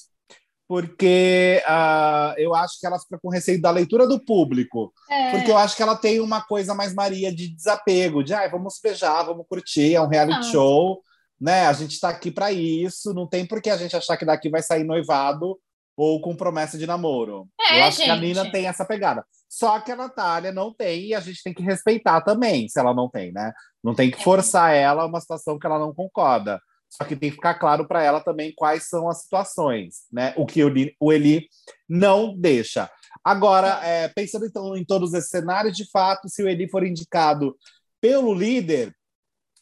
Porque 0.67 1.63
uh, 1.69 2.33
eu 2.39 2.55
acho 2.55 2.81
que 2.81 2.87
ela 2.87 2.99
fica 2.99 3.19
com 3.21 3.29
receio 3.29 3.61
da 3.61 3.71
leitura 3.71 4.07
do 4.07 4.25
público. 4.25 4.91
É. 5.11 5.33
Porque 5.33 5.51
eu 5.51 5.59
acho 5.59 5.77
que 5.77 5.83
ela 5.83 5.97
tem 5.97 6.19
uma 6.19 6.41
coisa 6.41 6.75
mais 6.75 6.95
Maria 6.95 7.31
de 7.31 7.55
desapego, 7.55 8.25
de 8.25 8.33
ai, 8.33 8.49
vamos 8.49 8.81
beijar, 8.83 9.23
vamos 9.25 9.45
curtir, 9.47 9.97
é 9.97 10.01
um 10.01 10.09
reality 10.09 10.41
Não. 10.41 10.51
show 10.51 11.03
né? 11.43 11.67
A 11.67 11.73
gente 11.73 11.95
está 11.95 12.09
aqui 12.09 12.31
para 12.31 12.53
isso, 12.53 13.13
não 13.13 13.27
tem 13.27 13.45
por 13.45 13.61
que 13.61 13.69
a 13.69 13.77
gente 13.77 13.97
achar 13.97 14.17
que 14.17 14.25
daqui 14.25 14.49
vai 14.49 14.63
sair 14.63 14.85
noivado 14.85 15.59
ou 15.97 16.21
com 16.21 16.37
promessa 16.37 16.79
de 16.79 16.87
namoro. 16.87 17.49
É, 17.61 17.81
Eu 17.81 17.85
acho 17.85 17.97
gente. 17.99 18.07
que 18.07 18.11
a 18.13 18.17
Nina 18.17 18.53
tem 18.53 18.67
essa 18.67 18.85
pegada. 18.85 19.27
Só 19.49 19.81
que 19.81 19.91
a 19.91 19.97
Natália 19.97 20.53
não 20.53 20.73
tem 20.73 21.07
e 21.07 21.15
a 21.15 21.21
gente 21.21 21.43
tem 21.43 21.53
que 21.53 21.63
respeitar 21.63 22.21
também, 22.21 22.69
se 22.69 22.79
ela 22.79 22.95
não 22.95 23.09
tem, 23.09 23.33
né? 23.33 23.53
Não 23.83 23.93
tem 23.93 24.09
que 24.09 24.21
é. 24.21 24.23
forçar 24.23 24.73
ela 24.73 25.03
a 25.03 25.07
uma 25.07 25.21
situação 25.21 25.59
que 25.59 25.67
ela 25.67 25.81
não 25.81 25.93
concorda. 25.93 26.61
Só 26.89 27.05
que 27.05 27.17
tem 27.17 27.31
que 27.31 27.37
ficar 27.37 27.55
claro 27.55 27.89
para 27.89 28.05
ela 28.05 28.21
também 28.21 28.53
quais 28.55 28.89
são 28.89 29.09
as 29.09 29.23
situações, 29.23 30.05
né? 30.13 30.33
O 30.37 30.47
que 30.47 30.63
o 31.01 31.13
Eli 31.13 31.49
não 31.89 32.37
deixa. 32.39 32.89
Agora, 33.25 33.81
é, 33.83 34.09
pensando 34.09 34.47
então 34.47 34.77
em 34.77 34.85
todos 34.85 35.13
esses 35.13 35.29
cenários, 35.31 35.77
de 35.77 35.91
fato, 35.91 36.29
se 36.29 36.41
o 36.43 36.49
Eli 36.49 36.69
for 36.69 36.87
indicado 36.87 37.57
pelo 38.01 38.33
líder, 38.33 38.95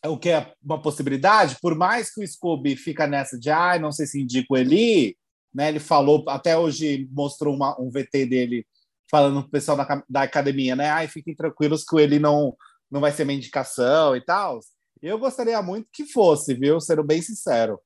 o 0.09 0.19
que 0.19 0.31
é 0.31 0.53
uma 0.63 0.81
possibilidade, 0.81 1.57
por 1.61 1.75
mais 1.75 2.13
que 2.13 2.23
o 2.23 2.27
Scooby 2.27 2.77
fica 2.77 3.07
nessa 3.07 3.39
de 3.39 3.51
ah, 3.51 3.79
não 3.79 3.93
sei 3.93 4.07
se 4.07 4.21
indico 4.21 4.57
ele, 4.57 5.17
né? 5.55 5.69
Ele 5.69 5.81
falou, 5.81 6.25
até 6.29 6.57
hoje 6.57 7.09
mostrou 7.13 7.55
uma, 7.55 7.79
um 7.81 7.91
VT 7.91 8.27
dele 8.27 8.67
falando 9.11 9.43
pro 9.43 9.51
pessoal 9.51 9.77
da, 9.77 10.03
da 10.09 10.23
academia, 10.23 10.75
né? 10.75 10.89
Ai, 10.89 11.09
fiquem 11.09 11.35
tranquilos 11.35 11.85
que 11.85 11.97
ele 11.97 12.19
não, 12.19 12.57
não 12.91 13.01
vai 13.01 13.13
ser 13.13 13.25
minha 13.25 13.37
indicação 13.37 14.17
e 14.17 14.21
tal. 14.21 14.61
Eu 15.03 15.19
gostaria 15.19 15.61
muito 15.61 15.89
que 15.93 16.07
fosse, 16.07 16.55
viu? 16.55 16.81
Sendo 16.81 17.05
bem 17.05 17.21
sincero. 17.21 17.79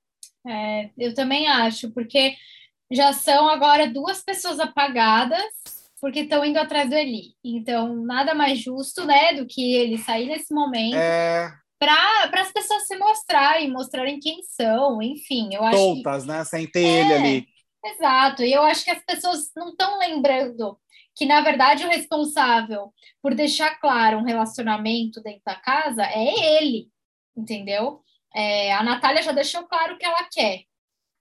É, 0.47 0.91
eu 0.99 1.15
também 1.15 1.49
acho, 1.49 1.91
porque 1.91 2.35
já 2.93 3.13
são 3.13 3.49
agora 3.49 3.91
duas 3.91 4.23
pessoas 4.23 4.61
apagadas 4.61 5.43
porque 6.01 6.21
estão 6.21 6.45
indo 6.45 6.59
atrás 6.59 6.91
do 6.91 6.95
Eli. 6.95 7.35
Então, 7.43 8.05
nada 8.05 8.35
mais 8.35 8.59
justo, 8.59 9.07
né, 9.07 9.33
do 9.33 9.47
que 9.47 9.75
ele 9.75 9.97
sair 9.97 10.27
nesse 10.27 10.53
momento. 10.53 10.97
É 10.97 11.64
para 12.31 12.43
as 12.43 12.53
pessoas 12.53 12.87
se 12.87 12.97
mostrarem, 12.97 13.71
mostrarem 13.71 14.21
quem 14.21 14.43
são, 14.43 15.03
enfim, 15.03 15.55
eu 15.55 15.63
acho. 15.65 15.79
Soltas, 15.79 16.23
que... 16.23 16.29
né? 16.29 16.45
Sem 16.45 16.67
ter 16.67 16.85
é, 16.85 17.01
ele 17.01 17.13
ali. 17.13 17.49
Exato, 17.85 18.43
e 18.43 18.53
eu 18.53 18.63
acho 18.63 18.85
que 18.85 18.91
as 18.91 19.05
pessoas 19.05 19.51
não 19.57 19.71
estão 19.71 19.99
lembrando 19.99 20.79
que, 21.15 21.27
na 21.27 21.41
verdade, 21.41 21.85
o 21.85 21.89
responsável 21.89 22.93
por 23.23 23.35
deixar 23.35 23.79
claro 23.79 24.19
um 24.19 24.25
relacionamento 24.25 25.23
dentro 25.23 25.43
da 25.45 25.55
casa 25.55 26.03
é 26.05 26.59
ele, 26.59 26.89
entendeu? 27.37 28.01
É, 28.35 28.73
a 28.73 28.83
Natália 28.83 29.23
já 29.23 29.33
deixou 29.33 29.65
claro 29.65 29.95
o 29.95 29.99
que 29.99 30.05
ela 30.05 30.29
quer. 30.33 30.63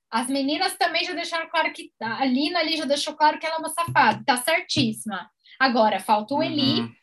As 0.09 0.27
meninas 0.27 0.75
também 0.77 1.03
já 1.03 1.13
deixaram 1.13 1.49
claro 1.49 1.71
que. 1.73 1.91
A 1.99 2.25
Lina 2.25 2.59
ali 2.59 2.77
já 2.77 2.85
deixou 2.85 3.13
claro 3.15 3.39
que 3.39 3.45
ela 3.45 3.55
é 3.55 3.59
uma 3.59 3.69
safada, 3.69 4.23
tá 4.25 4.37
certíssima. 4.37 5.29
Agora, 5.59 5.99
falta 5.99 6.33
o 6.33 6.41
Eli 6.41 6.81
uhum 6.81 6.93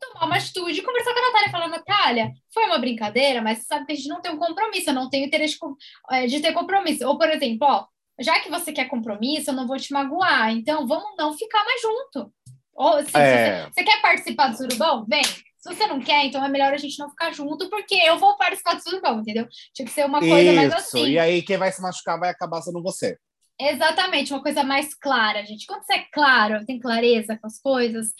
tomar 0.00 0.26
uma 0.26 0.36
atitude, 0.36 0.82
conversar 0.82 1.12
com 1.12 1.18
a 1.18 1.22
Natália 1.22 1.48
e 1.48 1.50
falar, 1.50 1.68
Natália, 1.68 2.32
foi 2.52 2.64
uma 2.64 2.78
brincadeira, 2.78 3.42
mas 3.42 3.58
você 3.58 3.64
sabe 3.64 3.86
que 3.86 3.92
a 3.92 3.96
gente 3.96 4.08
não 4.08 4.20
tem 4.20 4.32
um 4.32 4.38
compromisso, 4.38 4.90
eu 4.90 4.94
não 4.94 5.10
tenho 5.10 5.26
interesse 5.26 5.54
de, 5.54 6.16
é, 6.16 6.26
de 6.26 6.40
ter 6.40 6.52
compromisso. 6.52 7.06
Ou, 7.06 7.18
por 7.18 7.28
exemplo, 7.28 7.66
ó, 7.68 7.86
já 8.20 8.40
que 8.40 8.50
você 8.50 8.72
quer 8.72 8.86
compromisso, 8.86 9.50
eu 9.50 9.54
não 9.54 9.66
vou 9.66 9.76
te 9.76 9.92
magoar, 9.92 10.50
então 10.50 10.86
vamos 10.86 11.16
não 11.18 11.36
ficar 11.36 11.64
mais 11.64 11.80
junto. 11.80 12.32
Ou, 12.74 12.96
assim, 12.96 13.10
é... 13.14 13.62
você, 13.62 13.70
você, 13.70 13.84
quer 13.84 14.00
participar 14.02 14.48
do 14.48 14.56
surubão? 14.56 15.04
Vem. 15.06 15.22
Se 15.22 15.74
você 15.74 15.86
não 15.86 16.00
quer, 16.00 16.24
então 16.26 16.44
é 16.44 16.48
melhor 16.48 16.72
a 16.72 16.76
gente 16.76 16.98
não 16.98 17.10
ficar 17.10 17.32
junto, 17.32 17.68
porque 17.68 17.94
eu 17.94 18.18
vou 18.18 18.36
participar 18.36 18.74
do 18.74 18.82
surubão, 18.82 19.20
entendeu? 19.20 19.48
Tinha 19.74 19.86
que 19.86 19.92
ser 19.92 20.06
uma 20.06 20.20
coisa 20.20 20.42
Isso. 20.42 20.54
mais 20.54 20.72
assim. 20.72 21.06
E 21.06 21.18
aí 21.18 21.42
quem 21.42 21.56
vai 21.56 21.72
se 21.72 21.82
machucar 21.82 22.20
vai 22.20 22.30
acabar 22.30 22.62
sendo 22.62 22.82
você. 22.82 23.18
Exatamente, 23.58 24.32
uma 24.32 24.42
coisa 24.42 24.62
mais 24.62 24.94
clara, 24.94 25.44
gente. 25.44 25.66
Quando 25.66 25.82
você 25.82 25.94
é 25.94 26.04
claro, 26.12 26.64
tem 26.66 26.78
clareza 26.78 27.38
com 27.38 27.46
as 27.46 27.58
coisas, 27.58 28.12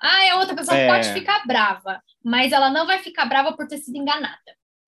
ah, 0.00 0.32
a 0.32 0.38
outra 0.38 0.54
pessoa 0.54 0.76
é... 0.76 0.88
pode 0.88 1.12
ficar 1.12 1.44
brava, 1.46 2.00
mas 2.24 2.52
ela 2.52 2.70
não 2.70 2.86
vai 2.86 2.98
ficar 3.00 3.26
brava 3.26 3.52
por 3.56 3.66
ter 3.66 3.78
sido 3.78 3.96
enganada. 3.96 4.38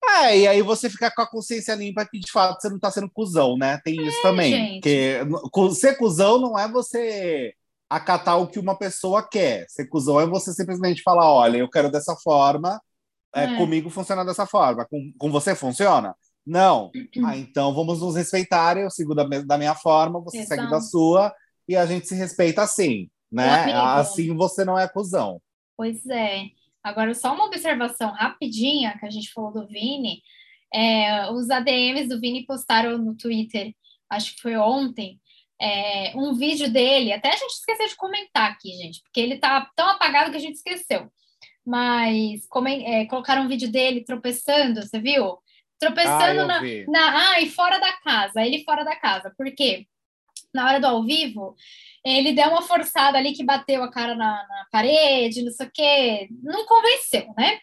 É, 0.03 0.37
e 0.39 0.47
aí 0.47 0.61
você 0.61 0.89
fica 0.89 1.11
com 1.11 1.21
a 1.21 1.29
consciência 1.29 1.75
limpa 1.75 2.05
que 2.05 2.19
de 2.19 2.31
fato 2.31 2.59
você 2.59 2.69
não 2.69 2.79
tá 2.79 2.89
sendo 2.89 3.09
cuzão, 3.09 3.55
né? 3.55 3.79
Tem 3.83 3.99
é, 3.99 4.03
isso 4.03 4.21
também. 4.21 4.51
Gente. 4.51 4.81
Porque 5.51 5.75
ser 5.75 5.95
cuzão 5.95 6.39
não 6.39 6.57
é 6.57 6.67
você 6.67 7.53
acatar 7.89 8.39
o 8.39 8.47
que 8.47 8.57
uma 8.57 8.75
pessoa 8.75 9.27
quer. 9.27 9.65
Ser 9.69 9.87
cuzão 9.87 10.19
é 10.19 10.25
você 10.25 10.53
simplesmente 10.53 11.03
falar: 11.03 11.31
olha, 11.31 11.57
eu 11.57 11.69
quero 11.69 11.91
dessa 11.91 12.15
forma, 12.15 12.81
é, 13.35 13.43
é. 13.43 13.57
comigo 13.57 13.89
funciona 13.89 14.25
dessa 14.25 14.47
forma. 14.47 14.87
Com, 14.89 15.13
com 15.19 15.31
você 15.31 15.53
funciona? 15.53 16.15
Não. 16.45 16.89
ah, 17.23 17.37
então 17.37 17.73
vamos 17.73 18.01
nos 18.01 18.15
respeitar. 18.15 18.77
Eu 18.77 18.89
sigo 18.89 19.13
da, 19.13 19.23
da 19.23 19.57
minha 19.57 19.75
forma, 19.75 20.19
você 20.19 20.39
Exato. 20.39 20.61
segue 20.61 20.71
da 20.71 20.81
sua, 20.81 21.31
e 21.67 21.75
a 21.75 21.85
gente 21.85 22.07
se 22.07 22.15
respeita 22.15 22.63
assim 22.63 23.07
né? 23.31 23.71
Assim 23.73 24.35
você 24.35 24.65
não 24.65 24.77
é 24.77 24.87
cuzão. 24.87 25.41
Pois 25.77 26.05
é. 26.07 26.45
Agora, 26.83 27.13
só 27.13 27.33
uma 27.33 27.45
observação 27.45 28.11
rapidinha 28.11 28.97
que 28.97 29.05
a 29.05 29.09
gente 29.09 29.31
falou 29.31 29.51
do 29.51 29.67
Vini. 29.67 30.21
É, 30.73 31.29
os 31.31 31.49
ADMs 31.49 32.07
do 32.07 32.19
Vini 32.19 32.45
postaram 32.45 32.97
no 32.97 33.15
Twitter, 33.15 33.73
acho 34.09 34.35
que 34.35 34.41
foi 34.41 34.55
ontem, 34.55 35.19
é, 35.61 36.13
um 36.15 36.33
vídeo 36.33 36.71
dele. 36.71 37.13
Até 37.13 37.29
a 37.29 37.35
gente 37.35 37.51
esqueceu 37.51 37.87
de 37.87 37.95
comentar 37.95 38.51
aqui, 38.51 38.71
gente, 38.73 39.01
porque 39.03 39.19
ele 39.19 39.37
tá 39.37 39.69
tão 39.75 39.89
apagado 39.89 40.31
que 40.31 40.37
a 40.37 40.41
gente 40.41 40.55
esqueceu. 40.55 41.11
Mas 41.65 42.47
é, 42.85 43.05
colocaram 43.05 43.43
um 43.43 43.47
vídeo 43.47 43.71
dele 43.71 44.03
tropeçando, 44.03 44.81
você 44.81 44.99
viu? 44.99 45.37
Tropeçando 45.79 46.41
ah, 46.41 46.47
na, 46.47 46.61
na. 46.87 47.31
Ah, 47.31 47.41
e 47.41 47.49
fora 47.49 47.79
da 47.79 47.93
casa, 48.01 48.41
ele 48.41 48.63
fora 48.63 48.83
da 48.83 48.95
casa. 48.95 49.33
Por 49.37 49.51
quê? 49.53 49.85
Na 50.53 50.67
hora 50.67 50.79
do 50.79 50.87
ao 50.87 51.03
vivo, 51.03 51.55
ele 52.03 52.33
deu 52.33 52.49
uma 52.49 52.61
forçada 52.61 53.17
ali 53.17 53.33
que 53.33 53.43
bateu 53.43 53.83
a 53.83 53.91
cara 53.91 54.15
na, 54.15 54.47
na 54.47 54.67
parede, 54.71 55.43
não 55.43 55.51
sei 55.51 55.67
o 55.67 55.71
quê, 55.71 56.27
não 56.43 56.65
convenceu, 56.65 57.31
né? 57.37 57.59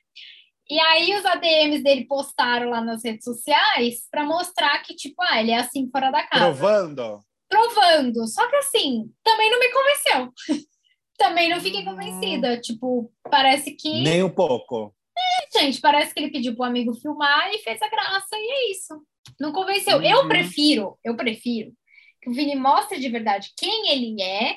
E 0.70 0.78
aí 0.78 1.14
os 1.14 1.24
ADMs 1.24 1.82
dele 1.82 2.06
postaram 2.06 2.70
lá 2.70 2.80
nas 2.80 3.02
redes 3.02 3.24
sociais 3.24 4.06
para 4.10 4.24
mostrar 4.24 4.78
que, 4.82 4.94
tipo, 4.94 5.22
ah, 5.22 5.40
ele 5.40 5.50
é 5.50 5.56
assim 5.56 5.88
fora 5.90 6.10
da 6.10 6.22
casa. 6.26 6.44
Provando. 6.44 7.20
Provando. 7.48 8.26
Só 8.26 8.46
que 8.48 8.56
assim, 8.56 9.10
também 9.24 9.50
não 9.50 9.58
me 9.58 9.72
convenceu. 9.72 10.32
também 11.16 11.48
não 11.48 11.60
fiquei 11.60 11.84
convencida. 11.84 12.52
Hum. 12.52 12.60
Tipo, 12.60 13.12
parece 13.30 13.72
que. 13.72 14.02
Nem 14.02 14.22
um 14.22 14.30
pouco. 14.30 14.94
É, 15.18 15.58
gente, 15.58 15.80
parece 15.80 16.12
que 16.12 16.20
ele 16.20 16.30
pediu 16.30 16.54
pro 16.54 16.64
amigo 16.64 16.94
filmar 16.94 17.50
e 17.52 17.58
fez 17.58 17.80
a 17.80 17.88
graça, 17.88 18.28
e 18.34 18.50
é 18.50 18.70
isso. 18.70 19.02
Não 19.40 19.52
convenceu. 19.52 19.96
Uhum. 19.96 20.04
Eu 20.04 20.28
prefiro, 20.28 20.98
eu 21.02 21.16
prefiro 21.16 21.72
que 22.20 22.30
o 22.30 22.32
Vini 22.32 22.54
mostre 22.54 23.00
de 23.00 23.08
verdade 23.08 23.52
quem 23.56 23.90
ele 23.90 24.20
é, 24.22 24.56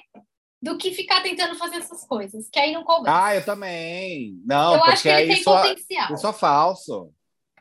do 0.62 0.78
que 0.78 0.94
ficar 0.94 1.22
tentando 1.22 1.56
fazer 1.56 1.78
essas 1.78 2.06
coisas, 2.06 2.48
que 2.52 2.60
aí 2.60 2.72
não 2.72 2.84
convence. 2.84 3.10
Ah, 3.10 3.36
eu 3.36 3.44
também. 3.44 4.40
Não, 4.46 4.76
eu 4.76 4.84
acho 4.84 5.04
que 5.04 5.10
ele 5.10 5.36
tem 5.36 5.44
potencial. 5.44 6.14
Isso 6.14 6.28
é 6.28 6.34
falso. 6.34 7.12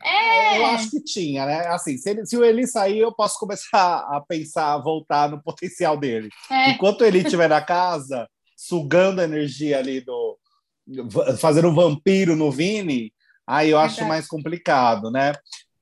É. 0.03 0.59
Eu 0.59 0.67
acho 0.67 0.91
que 0.91 1.03
tinha, 1.03 1.45
né? 1.45 1.67
Assim, 1.69 1.97
se, 1.97 2.11
ele, 2.11 2.27
se 2.27 2.37
o 2.37 2.45
Eli 2.45 2.67
sair, 2.67 3.01
eu 3.01 3.13
posso 3.13 3.39
começar 3.39 3.99
a 3.99 4.23
pensar, 4.27 4.75
a 4.75 4.79
voltar 4.79 5.31
no 5.31 5.43
potencial 5.43 5.97
dele. 5.97 6.29
É. 6.51 6.71
Enquanto 6.71 7.05
ele 7.05 7.19
estiver 7.19 7.49
na 7.49 7.61
casa, 7.61 8.29
sugando 8.57 9.21
a 9.21 9.25
energia 9.25 9.79
ali 9.79 10.01
do. 10.01 10.39
fazendo 11.39 11.69
um 11.69 11.75
vampiro 11.75 12.35
no 12.35 12.51
Vini, 12.51 13.13
Aí 13.51 13.71
eu 13.71 13.81
acho 13.81 13.97
Verdade. 13.97 14.09
mais 14.09 14.29
complicado, 14.29 15.11
né? 15.11 15.33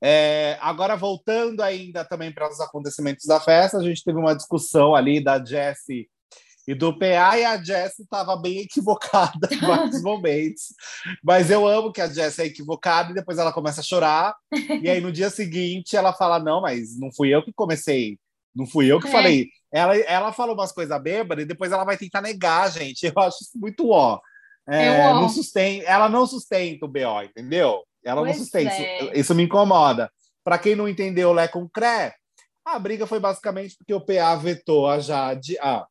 É, 0.01 0.57
agora, 0.61 0.95
voltando 0.95 1.61
ainda 1.61 2.05
também 2.05 2.31
para 2.31 2.49
os 2.49 2.59
acontecimentos 2.59 3.25
da 3.25 3.39
festa, 3.39 3.77
a 3.77 3.83
gente 3.83 4.03
teve 4.03 4.17
uma 4.17 4.35
discussão 4.35 4.95
ali 4.95 5.21
da 5.21 5.43
Jessie 5.43 6.07
e 6.67 6.75
do 6.75 6.97
PA, 6.97 7.37
e 7.37 7.43
a 7.43 7.57
Jessie 7.57 8.03
estava 8.03 8.37
bem 8.37 8.59
equivocada 8.59 9.49
em 9.51 9.57
vários 9.57 10.01
momentos. 10.03 10.65
Mas 11.23 11.49
eu 11.49 11.67
amo 11.67 11.91
que 11.91 11.99
a 11.99 12.07
Jessie 12.07 12.43
é 12.43 12.47
equivocada 12.47 13.11
e 13.11 13.15
depois 13.15 13.39
ela 13.39 13.51
começa 13.51 13.81
a 13.81 13.83
chorar. 13.83 14.35
E 14.81 14.87
aí 14.87 15.01
no 15.01 15.11
dia 15.11 15.29
seguinte 15.29 15.97
ela 15.97 16.13
fala: 16.13 16.37
Não, 16.39 16.61
mas 16.61 16.97
não 16.99 17.11
fui 17.11 17.33
eu 17.33 17.43
que 17.43 17.51
comecei, 17.51 18.19
não 18.55 18.67
fui 18.67 18.85
eu 18.85 18.99
que 18.99 19.07
é. 19.07 19.11
falei. 19.11 19.47
Ela, 19.71 19.97
ela 19.97 20.31
falou 20.31 20.55
umas 20.55 20.71
coisas 20.71 21.01
bêbadas 21.01 21.43
e 21.43 21.47
depois 21.47 21.71
ela 21.71 21.83
vai 21.83 21.97
tentar 21.97 22.21
negar, 22.21 22.71
gente. 22.71 23.03
Eu 23.03 23.13
acho 23.17 23.43
isso 23.43 23.57
muito 23.57 23.89
ó. 23.89 24.19
É, 24.67 25.11
não 25.13 25.27
sustenta, 25.27 25.85
ela 25.85 26.07
não 26.07 26.27
sustenta 26.27 26.85
o 26.85 26.87
BO, 26.87 27.23
entendeu? 27.23 27.83
Ela 28.03 28.21
pois 28.21 28.37
não 28.37 28.43
sustenta. 28.43 28.71
É. 28.71 29.03
Isso, 29.03 29.11
isso, 29.13 29.35
me 29.35 29.43
incomoda. 29.43 30.11
Para 30.43 30.57
quem 30.57 30.75
não 30.75 30.87
entendeu 30.87 31.33
Lé 31.33 31.47
com 31.47 31.67
Cré, 31.67 32.15
a 32.65 32.79
briga 32.79 33.05
foi 33.05 33.19
basicamente 33.19 33.75
porque 33.77 33.93
o 33.93 34.01
PA 34.01 34.35
vetou 34.35 34.87
a 34.87 34.99
Jade. 34.99 35.57
Ah, 35.59 35.85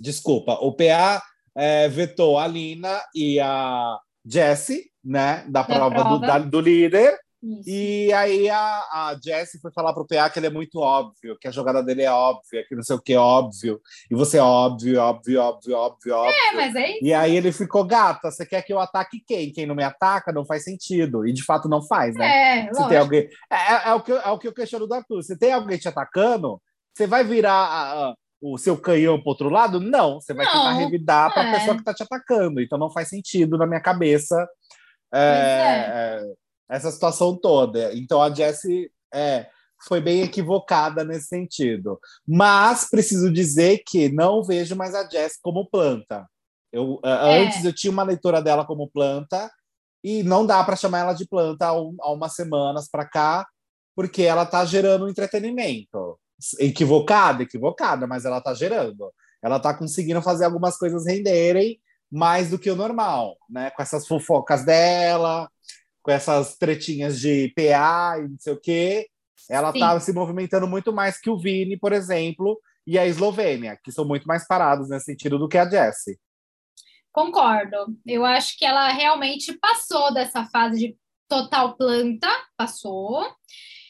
desculpa, 0.00 0.52
o 0.60 0.72
PA 0.72 1.22
é, 1.56 1.88
vetou 1.88 2.38
a 2.38 2.46
Lina 2.46 3.02
e 3.14 3.40
a 3.40 3.98
Jessie, 4.24 4.90
né, 5.02 5.44
da, 5.48 5.64
prova, 5.64 5.90
prova. 5.90 6.10
Do, 6.10 6.20
da, 6.20 6.38
do 6.38 6.60
líder. 6.60 7.18
Isso. 7.44 7.68
E 7.68 8.10
aí 8.14 8.48
a, 8.48 8.58
a 8.58 9.18
Jessie 9.22 9.60
foi 9.60 9.70
falar 9.70 9.92
pro 9.92 10.06
PA 10.06 10.30
que 10.30 10.38
ele 10.38 10.46
é 10.46 10.50
muito 10.50 10.78
óbvio, 10.78 11.36
que 11.38 11.46
a 11.46 11.50
jogada 11.50 11.82
dele 11.82 12.02
é 12.02 12.10
óbvia, 12.10 12.64
que 12.66 12.74
não 12.74 12.82
sei 12.82 12.96
o 12.96 13.00
que 13.00 13.12
é 13.12 13.18
óbvio. 13.18 13.80
E 14.10 14.14
você 14.14 14.38
é 14.38 14.42
óbvio, 14.42 14.98
óbvio, 14.98 15.42
óbvio, 15.42 15.76
óbvio, 15.76 16.14
óbvio. 16.14 16.34
É, 16.34 16.52
mas 16.54 16.74
é 16.74 16.92
isso. 16.92 17.04
E 17.04 17.12
aí 17.12 17.36
ele 17.36 17.52
ficou, 17.52 17.84
gata, 17.84 18.30
você 18.30 18.46
quer 18.46 18.62
que 18.62 18.72
eu 18.72 18.80
ataque 18.80 19.22
quem? 19.26 19.52
Quem 19.52 19.66
não 19.66 19.74
me 19.74 19.84
ataca 19.84 20.32
não 20.32 20.46
faz 20.46 20.64
sentido. 20.64 21.26
E 21.26 21.34
de 21.34 21.44
fato 21.44 21.68
não 21.68 21.82
faz, 21.82 22.14
né? 22.14 22.66
É, 22.66 22.72
Se 22.72 22.88
tem 22.88 22.96
alguém... 22.96 23.28
É, 23.50 23.56
é, 23.56 23.88
é, 23.90 23.94
o 23.94 24.00
que, 24.00 24.12
é 24.12 24.28
o 24.30 24.38
que 24.38 24.48
eu 24.48 24.54
questiono 24.54 24.86
do 24.86 24.94
Arthur. 24.94 25.22
Se 25.22 25.38
tem 25.38 25.52
alguém 25.52 25.76
te 25.76 25.88
atacando, 25.88 26.58
você 26.94 27.06
vai 27.06 27.24
virar 27.24 27.52
a, 27.52 28.08
a, 28.08 28.14
o 28.40 28.56
seu 28.56 28.78
canhão 28.78 29.20
pro 29.20 29.30
outro 29.30 29.50
lado? 29.50 29.80
Não, 29.80 30.18
você 30.18 30.32
vai 30.32 30.46
não, 30.46 30.52
tentar 30.52 30.72
revidar 30.72 31.34
para 31.34 31.42
a 31.42 31.48
é. 31.48 31.58
pessoa 31.58 31.76
que 31.76 31.84
tá 31.84 31.92
te 31.92 32.02
atacando. 32.02 32.62
Então 32.62 32.78
não 32.78 32.90
faz 32.90 33.08
sentido 33.08 33.58
na 33.58 33.66
minha 33.66 33.80
cabeça. 33.80 34.48
É, 35.12 35.20
é, 35.20 36.20
é 36.22 36.43
essa 36.68 36.90
situação 36.90 37.36
toda. 37.36 37.94
Então 37.94 38.22
a 38.22 38.32
Jessie 38.32 38.90
é, 39.12 39.46
foi 39.86 40.00
bem 40.00 40.22
equivocada 40.22 41.04
nesse 41.04 41.28
sentido. 41.28 42.00
Mas 42.26 42.88
preciso 42.88 43.32
dizer 43.32 43.82
que 43.86 44.08
não 44.08 44.42
vejo 44.42 44.74
mais 44.74 44.94
a 44.94 45.08
Jessie 45.08 45.40
como 45.42 45.68
planta. 45.68 46.26
Eu, 46.72 46.98
é. 47.04 47.44
Antes 47.44 47.64
eu 47.64 47.72
tinha 47.72 47.92
uma 47.92 48.02
leitura 48.02 48.42
dela 48.42 48.64
como 48.64 48.88
planta 48.88 49.50
e 50.02 50.22
não 50.22 50.44
dá 50.44 50.62
para 50.64 50.76
chamar 50.76 51.00
ela 51.00 51.12
de 51.12 51.26
planta 51.26 51.66
há, 51.66 51.80
um, 51.80 51.96
há 52.00 52.12
umas 52.12 52.34
semanas 52.34 52.88
para 52.90 53.06
cá, 53.06 53.46
porque 53.94 54.22
ela 54.22 54.42
está 54.42 54.64
gerando 54.64 55.08
entretenimento. 55.08 56.18
Equivocada, 56.58 57.42
equivocada, 57.42 58.06
mas 58.06 58.24
ela 58.24 58.38
está 58.38 58.52
gerando. 58.52 59.12
Ela 59.42 59.58
está 59.58 59.72
conseguindo 59.72 60.20
fazer 60.20 60.46
algumas 60.46 60.76
coisas 60.76 61.06
renderem 61.06 61.80
mais 62.10 62.50
do 62.50 62.58
que 62.58 62.70
o 62.70 62.76
normal, 62.76 63.36
né? 63.48 63.70
Com 63.70 63.82
essas 63.82 64.06
fofocas 64.06 64.64
dela, 64.64 65.48
com 66.04 66.10
essas 66.10 66.56
tretinhas 66.56 67.18
de 67.18 67.50
PA 67.56 68.18
e 68.18 68.28
não 68.28 68.38
sei 68.38 68.52
o 68.52 68.60
quê, 68.60 69.08
ela 69.48 69.70
está 69.70 69.98
se 69.98 70.12
movimentando 70.12 70.68
muito 70.68 70.92
mais 70.92 71.18
que 71.18 71.30
o 71.30 71.38
Vini, 71.38 71.78
por 71.78 71.94
exemplo, 71.94 72.60
e 72.86 72.98
a 72.98 73.06
Eslovênia, 73.06 73.78
que 73.82 73.90
são 73.90 74.04
muito 74.04 74.26
mais 74.26 74.46
parados 74.46 74.90
nesse 74.90 75.06
sentido 75.06 75.38
do 75.38 75.48
que 75.48 75.56
a 75.56 75.68
Jessie. 75.68 76.18
Concordo. 77.10 77.96
Eu 78.06 78.24
acho 78.24 78.58
que 78.58 78.66
ela 78.66 78.88
realmente 78.92 79.54
passou 79.54 80.12
dessa 80.12 80.44
fase 80.44 80.78
de 80.78 80.96
total 81.26 81.74
planta, 81.74 82.28
passou. 82.54 83.26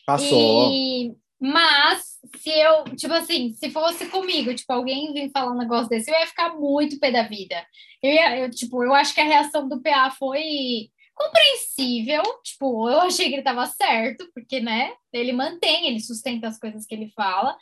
Passou. 0.06 0.70
E... 0.70 1.16
Mas 1.40 2.20
se 2.36 2.50
eu, 2.50 2.84
tipo 2.96 3.12
assim, 3.12 3.52
se 3.54 3.70
fosse 3.70 4.06
comigo, 4.06 4.54
tipo, 4.54 4.72
alguém 4.72 5.12
vir 5.12 5.30
falar 5.32 5.52
um 5.52 5.58
negócio 5.58 5.88
desse, 5.88 6.10
eu 6.10 6.18
ia 6.18 6.26
ficar 6.26 6.54
muito 6.54 6.98
pé 7.00 7.10
da 7.10 7.24
vida. 7.24 7.56
Eu 8.00 8.12
ia, 8.12 8.38
eu, 8.38 8.50
tipo, 8.50 8.84
eu 8.84 8.94
acho 8.94 9.12
que 9.12 9.20
a 9.20 9.24
reação 9.24 9.68
do 9.68 9.82
PA 9.82 10.10
foi 10.10 10.90
compreensível, 11.14 12.22
tipo, 12.42 12.88
eu 12.90 13.00
achei 13.00 13.26
que 13.26 13.34
ele 13.34 13.40
estava 13.40 13.66
certo, 13.66 14.28
porque, 14.34 14.60
né, 14.60 14.92
ele 15.12 15.32
mantém, 15.32 15.88
ele 15.88 16.00
sustenta 16.00 16.48
as 16.48 16.58
coisas 16.58 16.84
que 16.86 16.94
ele 16.94 17.12
fala. 17.14 17.56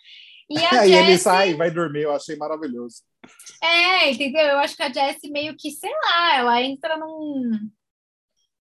E 0.48 0.58
a 0.64 0.80
Aí 0.80 0.90
Jessie... 0.90 0.94
ele 0.94 1.18
sai 1.18 1.54
vai 1.54 1.70
dormir, 1.70 2.02
eu 2.02 2.14
achei 2.14 2.36
maravilhoso. 2.36 3.02
É, 3.62 4.10
entendeu? 4.10 4.42
Eu 4.42 4.58
acho 4.58 4.76
que 4.76 4.82
a 4.82 4.92
Jessie 4.92 5.30
meio 5.30 5.54
que, 5.56 5.70
sei 5.70 5.90
lá, 5.90 6.36
ela 6.36 6.62
entra 6.62 6.96
num. 6.96 7.50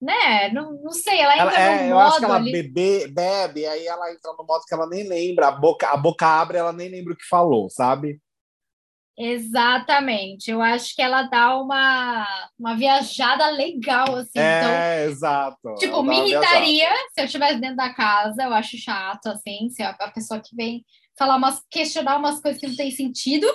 Né? 0.01 0.51
Não, 0.53 0.73
não 0.83 0.91
sei, 0.91 1.21
ela 1.21 1.35
entra 1.35 1.61
ela, 1.61 1.83
é, 1.83 1.91
Eu 1.93 1.99
acho 1.99 2.19
que 2.19 2.25
ela 2.25 2.37
ali... 2.37 2.51
bebe, 2.51 3.07
bebe, 3.07 3.67
aí 3.67 3.87
ela 3.87 4.13
entra 4.13 4.33
no 4.37 4.45
modo 4.45 4.65
que 4.67 4.75
ela 4.75 4.89
nem 4.89 5.09
lembra, 5.09 5.47
a 5.47 5.53
boca, 5.53 5.89
a 5.89 5.97
boca 5.97 6.27
abre, 6.27 6.59
ela 6.59 6.73
nem 6.73 6.89
lembra 6.89 7.13
o 7.13 7.17
que 7.17 7.25
falou, 7.25 7.71
sabe? 7.71 8.21
Exatamente. 9.17 10.51
Eu 10.51 10.63
acho 10.63 10.95
que 10.95 11.03
ela 11.03 11.23
dá 11.25 11.57
uma, 11.57 12.27
uma 12.59 12.75
viajada 12.77 13.51
legal, 13.51 14.17
assim. 14.17 14.39
É, 14.39 14.61
então, 14.61 15.13
exato. 15.13 15.75
Tipo, 15.79 16.03
me 16.03 16.19
irritaria 16.19 16.89
se 17.13 17.21
eu 17.21 17.25
estivesse 17.27 17.61
dentro 17.61 17.77
da 17.77 17.93
casa, 17.93 18.43
eu 18.43 18.55
acho 18.55 18.77
chato, 18.79 19.27
assim, 19.27 19.69
se 19.71 19.83
a, 19.83 19.91
a 19.91 20.11
pessoa 20.11 20.41
que 20.41 20.57
vem 20.57 20.85
falar 21.19 21.37
umas, 21.37 21.63
questionar 21.71 22.17
umas 22.17 22.41
coisas 22.41 22.61
que 22.61 22.67
não 22.67 22.77
tem 22.77 22.91
sentido. 22.91 23.47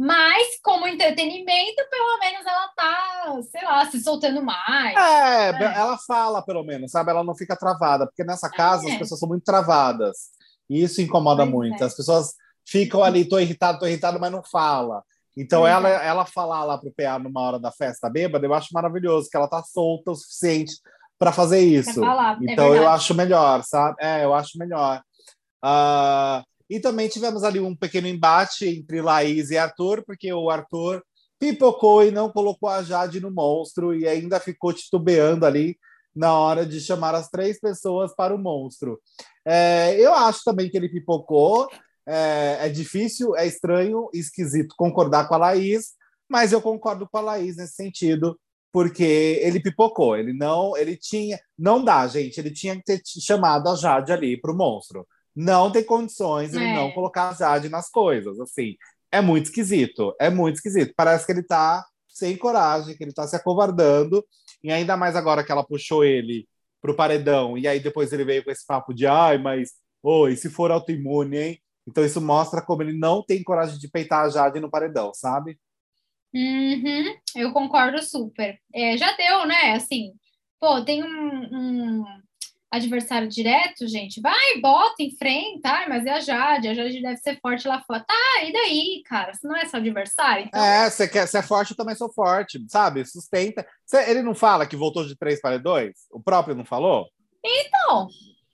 Mas, 0.00 0.60
como 0.62 0.86
entretenimento, 0.86 1.82
pelo 1.90 2.18
menos 2.20 2.46
ela 2.46 2.68
tá, 2.68 3.42
sei 3.50 3.64
lá, 3.64 3.84
se 3.90 4.00
soltando 4.00 4.40
mais. 4.40 4.96
É, 4.96 5.52
né? 5.52 5.74
ela 5.76 5.98
fala, 6.06 6.40
pelo 6.40 6.62
menos, 6.62 6.92
sabe? 6.92 7.10
Ela 7.10 7.24
não 7.24 7.34
fica 7.34 7.56
travada, 7.56 8.06
porque 8.06 8.22
nessa 8.22 8.48
casa 8.48 8.88
é. 8.88 8.92
as 8.92 8.98
pessoas 8.98 9.18
são 9.18 9.28
muito 9.28 9.42
travadas. 9.42 10.28
E 10.70 10.84
isso 10.84 11.02
incomoda 11.02 11.42
pois 11.42 11.52
muito. 11.52 11.82
É. 11.82 11.86
As 11.86 11.96
pessoas 11.96 12.32
ficam 12.68 13.02
ali, 13.02 13.24
tô 13.24 13.38
irritado, 13.38 13.78
tô 13.78 13.86
irritado, 13.86 14.20
mas 14.20 14.30
não 14.30 14.42
fala. 14.42 15.02
Então, 15.36 15.62
uhum. 15.62 15.68
ela, 15.68 15.88
ela 15.88 16.26
falar 16.26 16.64
lá 16.64 16.76
pro 16.76 16.92
PA 16.92 17.18
numa 17.18 17.40
hora 17.40 17.58
da 17.58 17.70
festa 17.70 18.10
bêbada, 18.10 18.44
eu 18.44 18.52
acho 18.52 18.68
maravilhoso, 18.72 19.28
que 19.30 19.36
ela 19.36 19.48
tá 19.48 19.62
solta 19.62 20.10
o 20.10 20.14
suficiente 20.14 20.74
para 21.18 21.32
fazer 21.32 21.60
isso. 21.60 22.04
É 22.04 22.36
então, 22.42 22.74
é 22.74 22.78
eu 22.78 22.88
acho 22.88 23.14
melhor, 23.14 23.62
sabe? 23.64 23.96
É, 24.00 24.24
eu 24.24 24.34
acho 24.34 24.58
melhor. 24.58 25.00
Uh, 25.64 26.44
e 26.68 26.78
também 26.78 27.08
tivemos 27.08 27.42
ali 27.44 27.58
um 27.58 27.74
pequeno 27.74 28.06
embate 28.06 28.66
entre 28.66 29.00
Laís 29.00 29.50
e 29.50 29.56
Arthur, 29.56 30.04
porque 30.04 30.32
o 30.32 30.50
Arthur 30.50 31.02
pipocou 31.38 32.04
e 32.04 32.10
não 32.10 32.30
colocou 32.30 32.68
a 32.68 32.82
Jade 32.82 33.20
no 33.20 33.30
monstro 33.30 33.94
e 33.94 34.06
ainda 34.06 34.40
ficou 34.40 34.72
titubeando 34.72 35.46
ali 35.46 35.78
na 36.14 36.36
hora 36.36 36.66
de 36.66 36.80
chamar 36.80 37.14
as 37.14 37.28
três 37.28 37.60
pessoas 37.60 38.14
para 38.14 38.34
o 38.34 38.38
monstro. 38.38 39.00
É, 39.46 39.94
eu 39.98 40.12
acho 40.12 40.40
também 40.44 40.68
que 40.68 40.76
ele 40.76 40.88
pipocou, 40.88 41.68
é, 42.08 42.66
é 42.66 42.68
difícil, 42.70 43.36
é 43.36 43.46
estranho, 43.46 44.08
esquisito 44.14 44.74
concordar 44.78 45.28
com 45.28 45.34
a 45.34 45.38
Laís, 45.38 45.92
mas 46.28 46.52
eu 46.52 46.60
concordo 46.62 47.06
com 47.08 47.18
a 47.18 47.20
Laís 47.20 47.56
nesse 47.56 47.74
sentido, 47.74 48.38
porque 48.72 49.40
ele 49.42 49.60
pipocou, 49.60 50.16
ele 50.16 50.32
não, 50.32 50.76
ele 50.76 50.96
tinha, 50.96 51.38
não 51.58 51.84
dá, 51.84 52.06
gente, 52.06 52.38
ele 52.38 52.50
tinha 52.50 52.76
que 52.76 52.82
ter 52.82 53.02
chamado 53.04 53.68
a 53.68 53.76
Jade 53.76 54.12
ali 54.12 54.40
para 54.40 54.52
o 54.52 54.56
monstro. 54.56 55.06
Não 55.36 55.70
tem 55.70 55.84
condições 55.84 56.52
ele 56.52 56.64
é. 56.64 56.74
não 56.74 56.90
colocar 56.92 57.28
a 57.28 57.34
Jade 57.34 57.68
nas 57.68 57.88
coisas, 57.90 58.40
assim. 58.40 58.74
É 59.12 59.20
muito 59.20 59.46
esquisito, 59.46 60.14
é 60.20 60.28
muito 60.30 60.56
esquisito. 60.56 60.92
Parece 60.96 61.24
que 61.24 61.32
ele 61.32 61.40
está 61.40 61.84
sem 62.08 62.36
coragem, 62.36 62.96
que 62.96 63.04
ele 63.04 63.10
está 63.10 63.26
se 63.26 63.36
acovardando, 63.36 64.24
e 64.62 64.72
ainda 64.72 64.96
mais 64.96 65.14
agora 65.14 65.44
que 65.44 65.52
ela 65.52 65.64
puxou 65.64 66.04
ele 66.04 66.48
pro 66.80 66.94
paredão, 66.94 67.56
e 67.58 67.66
aí 67.68 67.80
depois 67.80 68.12
ele 68.12 68.24
veio 68.24 68.44
com 68.44 68.50
esse 68.50 68.66
papo 68.66 68.94
de 68.94 69.06
ai, 69.06 69.38
mas 69.38 69.72
oi, 70.02 70.36
se 70.36 70.48
for 70.50 70.70
autoimune, 70.70 71.36
hein? 71.36 71.62
Então 71.88 72.04
isso 72.04 72.20
mostra 72.20 72.60
como 72.60 72.82
ele 72.82 72.92
não 72.92 73.24
tem 73.24 73.42
coragem 73.42 73.78
de 73.78 73.88
peitar 73.88 74.26
a 74.26 74.28
Jade 74.28 74.60
no 74.60 74.70
paredão, 74.70 75.12
sabe? 75.14 75.58
Uhum, 76.34 77.16
eu 77.34 77.52
concordo 77.52 78.02
super. 78.02 78.58
É, 78.74 78.96
já 78.98 79.16
deu, 79.16 79.46
né? 79.46 79.72
Assim, 79.72 80.12
pô, 80.60 80.84
tem 80.84 81.02
um, 81.02 81.08
um, 81.08 82.04
adversário 82.70 83.26
direto, 83.26 83.88
gente. 83.88 84.20
Vai, 84.20 84.60
bota, 84.60 85.02
enfrenta. 85.02 85.70
Ai, 85.70 85.88
mas 85.88 86.04
é 86.04 86.10
a 86.10 86.20
Jade, 86.20 86.68
a 86.68 86.74
Jade 86.74 87.00
deve 87.00 87.16
ser 87.16 87.40
forte 87.40 87.66
lá 87.66 87.80
fora. 87.80 88.04
Tá, 88.06 88.44
e 88.44 88.52
daí, 88.52 89.02
cara? 89.06 89.32
Você 89.32 89.48
não 89.48 89.56
é 89.56 89.64
seu 89.64 89.80
adversário? 89.80 90.44
Então... 90.46 90.62
É, 90.62 90.90
você 90.90 91.08
quer 91.08 91.26
ser 91.26 91.38
é 91.38 91.42
forte, 91.42 91.70
eu 91.70 91.76
também 91.76 91.94
sou 91.94 92.12
forte, 92.12 92.62
sabe? 92.68 93.02
Sustenta. 93.06 93.66
ele 94.06 94.20
não 94.20 94.34
fala 94.34 94.66
que 94.66 94.76
voltou 94.76 95.06
de 95.06 95.16
três 95.16 95.40
para 95.40 95.58
dois? 95.58 95.94
O 96.12 96.20
próprio 96.20 96.54
não 96.54 96.66
falou? 96.66 97.08
Então, 97.42 98.08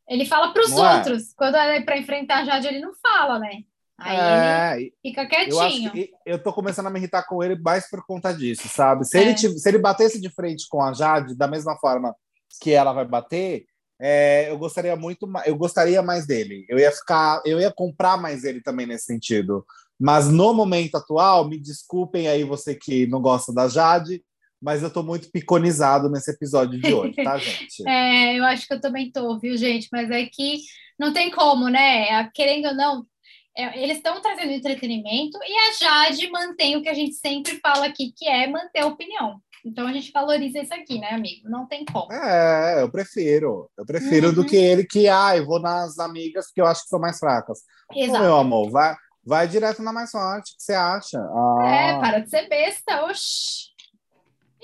ele 0.09 0.25
fala 0.27 0.53
para 0.53 0.63
os 0.63 0.73
é? 0.73 0.97
outros. 0.97 1.23
É? 1.23 1.35
Quando 1.37 1.57
é 1.57 1.81
para 1.83 1.99
enfrentar 1.99 2.41
a 2.41 2.45
Jade, 2.45 2.67
ele 2.67 2.81
não 2.81 2.95
fala, 2.95 3.39
né? 3.39 3.63
Aí 3.99 4.17
é, 4.17 4.81
ele 4.81 4.95
fica 5.01 5.27
quietinho. 5.27 5.93
Eu, 5.95 6.09
eu 6.27 6.43
tô 6.43 6.53
começando 6.53 6.87
a 6.87 6.91
me 6.91 6.99
irritar 6.99 7.23
com 7.25 7.43
ele 7.43 7.57
mais 7.57 7.89
por 7.89 8.05
conta 8.05 8.33
disso, 8.33 8.69
sabe? 8.69 9.05
Se, 9.05 9.19
é. 9.19 9.23
ele, 9.23 9.37
se 9.37 9.69
ele 9.69 9.79
batesse 9.79 10.21
de 10.21 10.29
frente 10.29 10.67
com 10.69 10.83
a 10.83 10.93
Jade 10.93 11.37
da 11.37 11.47
mesma 11.47 11.77
forma 11.77 12.15
que 12.61 12.73
ela 12.73 12.93
vai 12.93 13.05
bater, 13.05 13.65
é, 14.01 14.51
eu 14.51 14.59
gostaria 14.59 14.97
muito 14.97 15.29
eu 15.47 15.57
gostaria 15.57 16.03
mais 16.03 16.27
dele. 16.27 16.67
Eu 16.69 16.79
ia 16.79 16.91
ficar, 16.91 17.41
eu 17.45 17.61
ia 17.61 17.73
comprar 17.73 18.17
mais 18.17 18.45
ele 18.45 18.61
também 18.61 18.87
nesse 18.87 19.05
sentido. 19.05 19.65
Mas 19.99 20.29
no 20.29 20.53
momento 20.53 20.97
atual, 20.97 21.49
me 21.49 21.59
desculpem 21.59 22.27
aí 22.27 22.43
você 22.43 22.75
que 22.75 23.07
não 23.07 23.23
gosta 23.23 23.53
da 23.53 23.69
Jade, 23.69 24.23
mas 24.65 24.83
eu 24.83 24.91
tô 24.91 25.03
muito 25.03 25.31
piconizado 25.31 26.09
nesse 26.09 26.31
episódio 26.31 26.81
de 26.81 26.93
hoje, 26.93 27.13
tá, 27.23 27.37
gente? 27.37 27.87
é, 27.87 28.39
eu 28.39 28.45
acho 28.45 28.67
que 28.67 28.73
eu 28.73 28.81
também 28.81 29.13
tô, 29.13 29.39
viu, 29.39 29.55
gente? 29.59 29.89
Mas 29.93 30.11
é 30.11 30.25
que 30.25 30.61
não 30.99 31.13
tem 31.13 31.31
como, 31.31 31.69
né? 31.69 32.31
Querendo 32.33 32.69
ou 32.69 32.75
não, 32.75 33.07
é, 33.55 33.83
eles 33.83 33.99
estão 33.99 34.23
trazendo 34.23 34.53
entretenimento 34.53 35.39
e 35.47 35.53
a 35.53 35.73
Jade 36.09 36.31
mantém 36.31 36.77
o 36.77 36.83
que 36.83 36.89
a 36.89 36.95
gente 36.95 37.15
sempre 37.15 37.61
fala 37.61 37.85
aqui, 37.85 38.15
que 38.17 38.27
é 38.27 38.47
manter 38.47 38.81
a 38.81 38.87
opinião. 38.87 39.39
Então 39.67 39.87
a 39.87 39.93
gente 39.93 40.11
valoriza 40.11 40.59
isso 40.61 40.73
aqui, 40.73 40.99
né, 40.99 41.11
amigo? 41.11 41.47
Não 41.51 41.67
tem 41.67 41.85
como. 41.85 42.11
É, 42.11 42.81
eu 42.81 42.91
prefiro. 42.91 43.71
Eu 43.77 43.85
prefiro 43.85 44.29
uhum. 44.29 44.35
do 44.35 44.47
que 44.47 44.57
ele 44.57 44.85
que, 44.85 45.09
ah, 45.09 45.37
eu 45.37 45.45
vou 45.45 45.61
nas 45.61 45.99
amigas 45.99 46.51
que 46.51 46.61
eu 46.61 46.67
acho 46.67 46.85
que 46.85 46.89
são 46.89 46.99
mais 46.99 47.19
fracas. 47.19 47.61
Exato. 47.95 48.23
meu 48.23 48.37
amor, 48.37 48.71
vai, 48.71 48.97
vai 49.23 49.47
direto 49.47 49.83
na 49.83 49.93
mais 49.93 50.11
forte, 50.11 50.53
o 50.53 50.57
que 50.57 50.63
você 50.63 50.73
acha? 50.73 51.19
Ah. 51.19 51.67
É, 51.67 51.99
para 51.99 52.19
de 52.21 52.31
ser 52.31 52.49
besta, 52.49 53.05
oxi. 53.05 53.74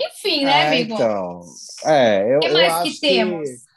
Enfim, 0.01 0.45
né, 0.45 0.51
é, 0.51 0.67
amigo? 0.69 0.95
Então, 0.95 1.41
é, 1.85 2.35
eu, 2.35 2.39
o 2.39 2.41
que 2.41 2.49
mais 2.49 2.83
que 2.83 3.01
temos? 3.01 3.49
Que... 3.49 3.71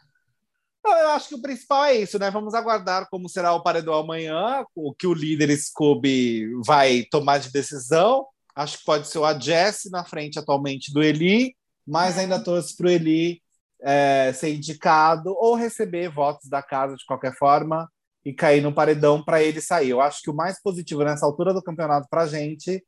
Eu 0.86 1.10
acho 1.10 1.30
que 1.30 1.36
o 1.36 1.42
principal 1.42 1.86
é 1.86 1.96
isso, 1.96 2.20
né? 2.20 2.30
Vamos 2.30 2.54
aguardar 2.54 3.08
como 3.10 3.30
será 3.30 3.54
o 3.54 3.64
paredão 3.64 3.94
amanhã, 3.94 4.66
o 4.76 4.94
que 4.94 5.08
o 5.08 5.14
líder 5.14 5.56
Scooby 5.56 6.50
vai 6.66 7.04
tomar 7.10 7.38
de 7.40 7.52
decisão. 7.52 8.26
Acho 8.56 8.80
que 8.80 8.86
pode 8.86 9.08
ser 9.08 9.24
a 9.24 9.38
Jess 9.38 9.90
na 9.90 10.04
frente 10.04 10.38
atualmente 10.38 10.94
do 10.94 11.02
Eli, 11.02 11.56
mas 11.88 12.18
ainda 12.18 12.44
torço 12.44 12.76
para 12.78 12.88
o 12.88 12.90
Eli 12.90 13.42
é, 13.82 14.32
ser 14.34 14.54
indicado 14.54 15.34
ou 15.38 15.56
receber 15.56 16.10
votos 16.10 16.50
da 16.50 16.62
casa 16.62 16.96
de 16.96 17.06
qualquer 17.06 17.34
forma 17.36 17.90
e 18.26 18.34
cair 18.34 18.62
no 18.62 18.74
paredão 18.74 19.24
para 19.24 19.42
ele 19.42 19.60
sair. 19.60 19.90
Eu 19.90 20.02
acho 20.02 20.22
que 20.22 20.30
o 20.30 20.36
mais 20.36 20.62
positivo 20.62 21.04
nessa 21.04 21.26
altura 21.26 21.54
do 21.54 21.64
campeonato 21.64 22.08
para 22.10 22.24
a 22.24 22.28
gente 22.28 22.84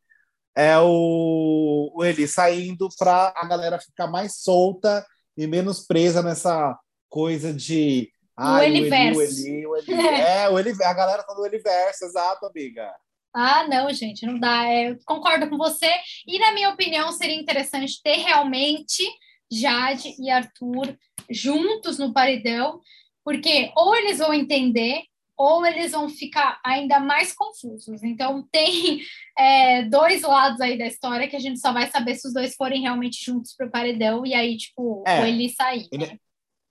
é 0.55 0.77
o, 0.79 1.91
o 1.93 2.03
Eli 2.03 2.27
saindo 2.27 2.87
para 2.97 3.33
a 3.35 3.45
galera 3.45 3.77
ficar 3.77 4.07
mais 4.07 4.37
solta 4.37 5.05
e 5.37 5.45
menos 5.45 5.85
presa 5.85 6.23
nessa 6.23 6.77
coisa 7.09 7.53
de. 7.53 8.09
o 8.37 8.57
Eli, 8.59 8.89
o 8.89 9.21
Eli, 9.21 9.67
o 9.67 9.75
Eli. 9.75 9.93
É, 9.93 10.49
o 10.49 10.57
Eli, 10.57 10.71
a 10.81 10.93
galera 10.93 11.23
tá 11.23 11.35
no 11.35 11.45
Eliverso, 11.45 12.05
exato, 12.05 12.45
amiga. 12.45 12.93
Ah, 13.33 13.67
não, 13.67 13.91
gente, 13.91 14.25
não 14.25 14.39
dá. 14.39 14.65
É, 14.65 14.91
eu 14.91 14.97
concordo 15.05 15.49
com 15.49 15.57
você. 15.57 15.91
E, 16.25 16.39
na 16.39 16.53
minha 16.53 16.69
opinião, 16.69 17.11
seria 17.11 17.35
interessante 17.35 18.01
ter 18.01 18.15
realmente 18.15 19.03
Jade 19.51 20.15
e 20.17 20.29
Arthur 20.29 20.97
juntos 21.29 21.97
no 21.97 22.13
paredão, 22.13 22.79
porque 23.25 23.71
ou 23.75 23.93
eles 23.93 24.19
vão 24.19 24.33
entender 24.33 25.03
ou 25.37 25.65
eles 25.65 25.91
vão 25.91 26.09
ficar 26.09 26.59
ainda 26.63 26.99
mais 26.99 27.33
confusos. 27.33 28.03
Então, 28.03 28.47
tem 28.51 29.01
é, 29.37 29.83
dois 29.83 30.21
lados 30.21 30.61
aí 30.61 30.77
da 30.77 30.87
história 30.87 31.27
que 31.27 31.35
a 31.35 31.39
gente 31.39 31.59
só 31.59 31.73
vai 31.73 31.89
saber 31.89 32.15
se 32.15 32.27
os 32.27 32.33
dois 32.33 32.55
forem 32.55 32.81
realmente 32.81 33.23
juntos 33.23 33.53
para 33.55 33.67
o 33.67 33.71
paredão 33.71 34.25
e 34.25 34.33
aí, 34.33 34.57
tipo, 34.57 35.03
é, 35.05 35.19
ou 35.19 35.25
ele 35.25 35.49
sair. 35.49 35.87
Né? 35.93 36.17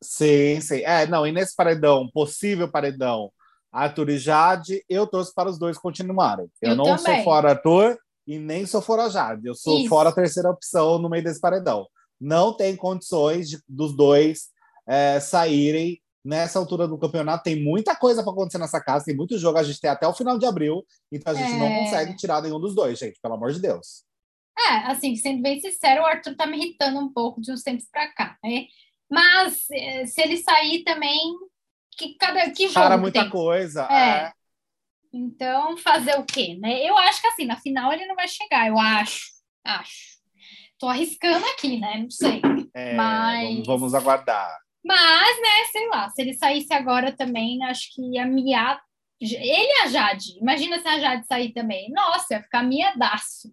Sim, 0.02 0.60
sim. 0.60 0.82
É, 0.84 1.06
não, 1.06 1.26
e 1.26 1.32
nesse 1.32 1.54
paredão, 1.54 2.08
possível 2.12 2.70
paredão, 2.70 3.30
Arthur 3.72 4.10
e 4.10 4.18
Jade, 4.18 4.84
eu 4.88 5.06
torço 5.06 5.32
para 5.34 5.50
os 5.50 5.58
dois 5.58 5.76
continuarem. 5.76 6.46
Eu, 6.62 6.70
eu 6.70 6.76
não 6.76 6.84
também. 6.84 7.16
sou 7.16 7.24
fora 7.24 7.50
Arthur 7.50 7.98
e 8.26 8.38
nem 8.38 8.64
sou 8.66 8.80
fora 8.80 9.10
Jade. 9.10 9.46
Eu 9.46 9.54
sou 9.54 9.80
Isso. 9.80 9.88
fora 9.88 10.10
a 10.10 10.14
terceira 10.14 10.50
opção 10.50 10.98
no 10.98 11.08
meio 11.08 11.24
desse 11.24 11.40
paredão. 11.40 11.86
Não 12.20 12.56
tem 12.56 12.76
condições 12.76 13.48
de, 13.48 13.58
dos 13.68 13.96
dois 13.96 14.50
é, 14.86 15.18
saírem 15.18 16.00
nessa 16.24 16.58
altura 16.58 16.88
do 16.88 16.98
campeonato. 16.98 17.44
Tem 17.44 17.62
muita 17.62 17.94
coisa 17.94 18.22
para 18.22 18.32
acontecer 18.32 18.58
nessa 18.58 18.80
casa, 18.80 19.04
tem 19.04 19.16
muito 19.16 19.38
jogo. 19.38 19.58
A 19.58 19.62
gente 19.62 19.80
tem 19.80 19.90
até 19.90 20.06
o 20.06 20.14
final 20.14 20.38
de 20.38 20.46
abril, 20.46 20.84
então 21.12 21.32
a 21.32 21.36
gente 21.36 21.52
é... 21.52 21.56
não 21.56 21.84
consegue 21.84 22.16
tirar 22.16 22.40
nenhum 22.40 22.58
dos 22.58 22.74
dois, 22.74 22.98
gente, 22.98 23.20
pelo 23.20 23.34
amor 23.34 23.52
de 23.52 23.60
Deus. 23.60 24.04
É, 24.56 24.90
assim, 24.90 25.16
sendo 25.16 25.42
bem 25.42 25.60
sincero, 25.60 26.02
o 26.02 26.06
Arthur 26.06 26.36
tá 26.36 26.46
me 26.46 26.56
irritando 26.56 26.98
um 27.00 27.12
pouco 27.12 27.40
de 27.40 27.52
uns 27.52 27.62
tempos 27.62 27.86
para 27.90 28.12
cá, 28.12 28.38
né? 28.42 28.66
Mas 29.10 29.66
eh, 29.70 30.06
se 30.06 30.22
ele 30.22 30.36
sair 30.38 30.84
também, 30.84 31.36
que 31.96 32.14
cada 32.14 32.50
que 32.50 32.68
jogo 32.68 32.98
muita 32.98 33.22
tem. 33.22 33.30
coisa. 33.30 33.86
É. 33.90 34.08
é. 34.08 34.32
Então, 35.12 35.76
fazer 35.76 36.18
o 36.18 36.24
quê, 36.24 36.56
né? 36.60 36.82
Eu 36.82 36.96
acho 36.98 37.20
que 37.20 37.26
assim, 37.28 37.46
na 37.46 37.56
final 37.56 37.92
ele 37.92 38.06
não 38.06 38.16
vai 38.16 38.26
chegar, 38.26 38.68
eu 38.68 38.78
acho. 38.78 39.34
Acho. 39.64 40.14
Tô 40.78 40.88
arriscando 40.88 41.44
aqui, 41.46 41.78
né? 41.78 41.98
Não 41.98 42.10
sei. 42.10 42.40
É, 42.74 42.94
Mas... 42.94 43.66
Vamos, 43.66 43.66
vamos 43.66 43.94
aguardar. 43.94 44.63
Mas, 44.84 45.40
né, 45.40 45.64
sei 45.72 45.88
lá, 45.88 46.10
se 46.10 46.22
ele 46.22 46.34
saísse 46.34 46.72
agora 46.72 47.12
também, 47.12 47.64
acho 47.64 47.94
que 47.94 48.02
ia 48.14 48.26
miar. 48.26 48.80
Ele 49.20 49.32
e 49.40 49.82
a 49.82 49.88
Jade. 49.88 50.38
Imagina 50.40 50.78
se 50.80 50.88
a 50.88 50.98
Jade 50.98 51.26
sair 51.26 51.52
também. 51.52 51.90
Nossa, 51.90 52.34
ia 52.34 52.42
ficar 52.42 52.62
miadaço. 52.62 53.52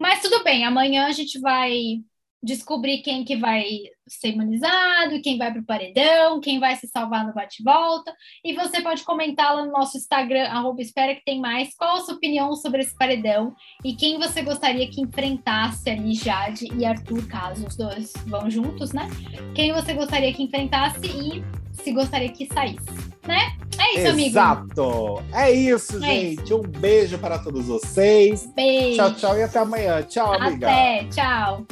Mas 0.00 0.20
tudo 0.20 0.42
bem, 0.44 0.64
amanhã 0.64 1.06
a 1.06 1.12
gente 1.12 1.38
vai 1.40 2.00
descobrir 2.46 2.98
quem 2.98 3.24
que 3.24 3.36
vai 3.36 3.64
ser 4.06 4.28
imunizado, 4.28 5.20
quem 5.20 5.36
vai 5.36 5.50
para 5.50 5.60
o 5.60 5.64
paredão, 5.64 6.40
quem 6.40 6.60
vai 6.60 6.76
se 6.76 6.86
salvar 6.86 7.26
no 7.26 7.34
bate-volta. 7.34 8.14
E 8.44 8.54
você 8.54 8.80
pode 8.80 9.02
comentar 9.02 9.54
lá 9.54 9.66
no 9.66 9.72
nosso 9.72 9.96
Instagram, 9.98 10.46
arroba 10.46 10.80
espera 10.80 11.14
que 11.16 11.24
tem 11.24 11.40
mais, 11.40 11.74
qual 11.74 11.96
a 11.96 12.00
sua 12.00 12.14
opinião 12.14 12.54
sobre 12.54 12.82
esse 12.82 12.96
paredão 12.96 13.52
e 13.84 13.94
quem 13.94 14.16
você 14.16 14.42
gostaria 14.42 14.88
que 14.88 15.00
enfrentasse 15.00 15.90
ali 15.90 16.14
Jade 16.14 16.68
e 16.72 16.84
Arthur, 16.84 17.26
caso 17.26 17.66
os 17.66 17.76
dois 17.76 18.12
vão 18.26 18.48
juntos, 18.48 18.92
né? 18.92 19.08
Quem 19.52 19.72
você 19.72 19.92
gostaria 19.92 20.32
que 20.32 20.44
enfrentasse 20.44 21.04
e 21.04 21.44
se 21.82 21.90
gostaria 21.90 22.28
que 22.28 22.46
saísse, 22.46 22.86
né? 23.26 23.56
É 23.78 23.98
isso, 23.98 24.10
amigo. 24.12 24.28
Exato. 24.28 25.24
É 25.34 25.50
isso, 25.50 25.96
é 25.96 26.00
gente. 26.00 26.44
Isso. 26.44 26.56
Um 26.56 26.62
beijo 26.62 27.18
para 27.18 27.40
todos 27.40 27.66
vocês. 27.66 28.48
Beijo. 28.54 28.96
Tchau, 28.96 29.14
tchau 29.14 29.38
e 29.38 29.42
até 29.42 29.58
amanhã. 29.58 30.02
Tchau, 30.02 30.32
amiga. 30.32 30.68
Até, 30.68 31.04
tchau. 31.08 31.66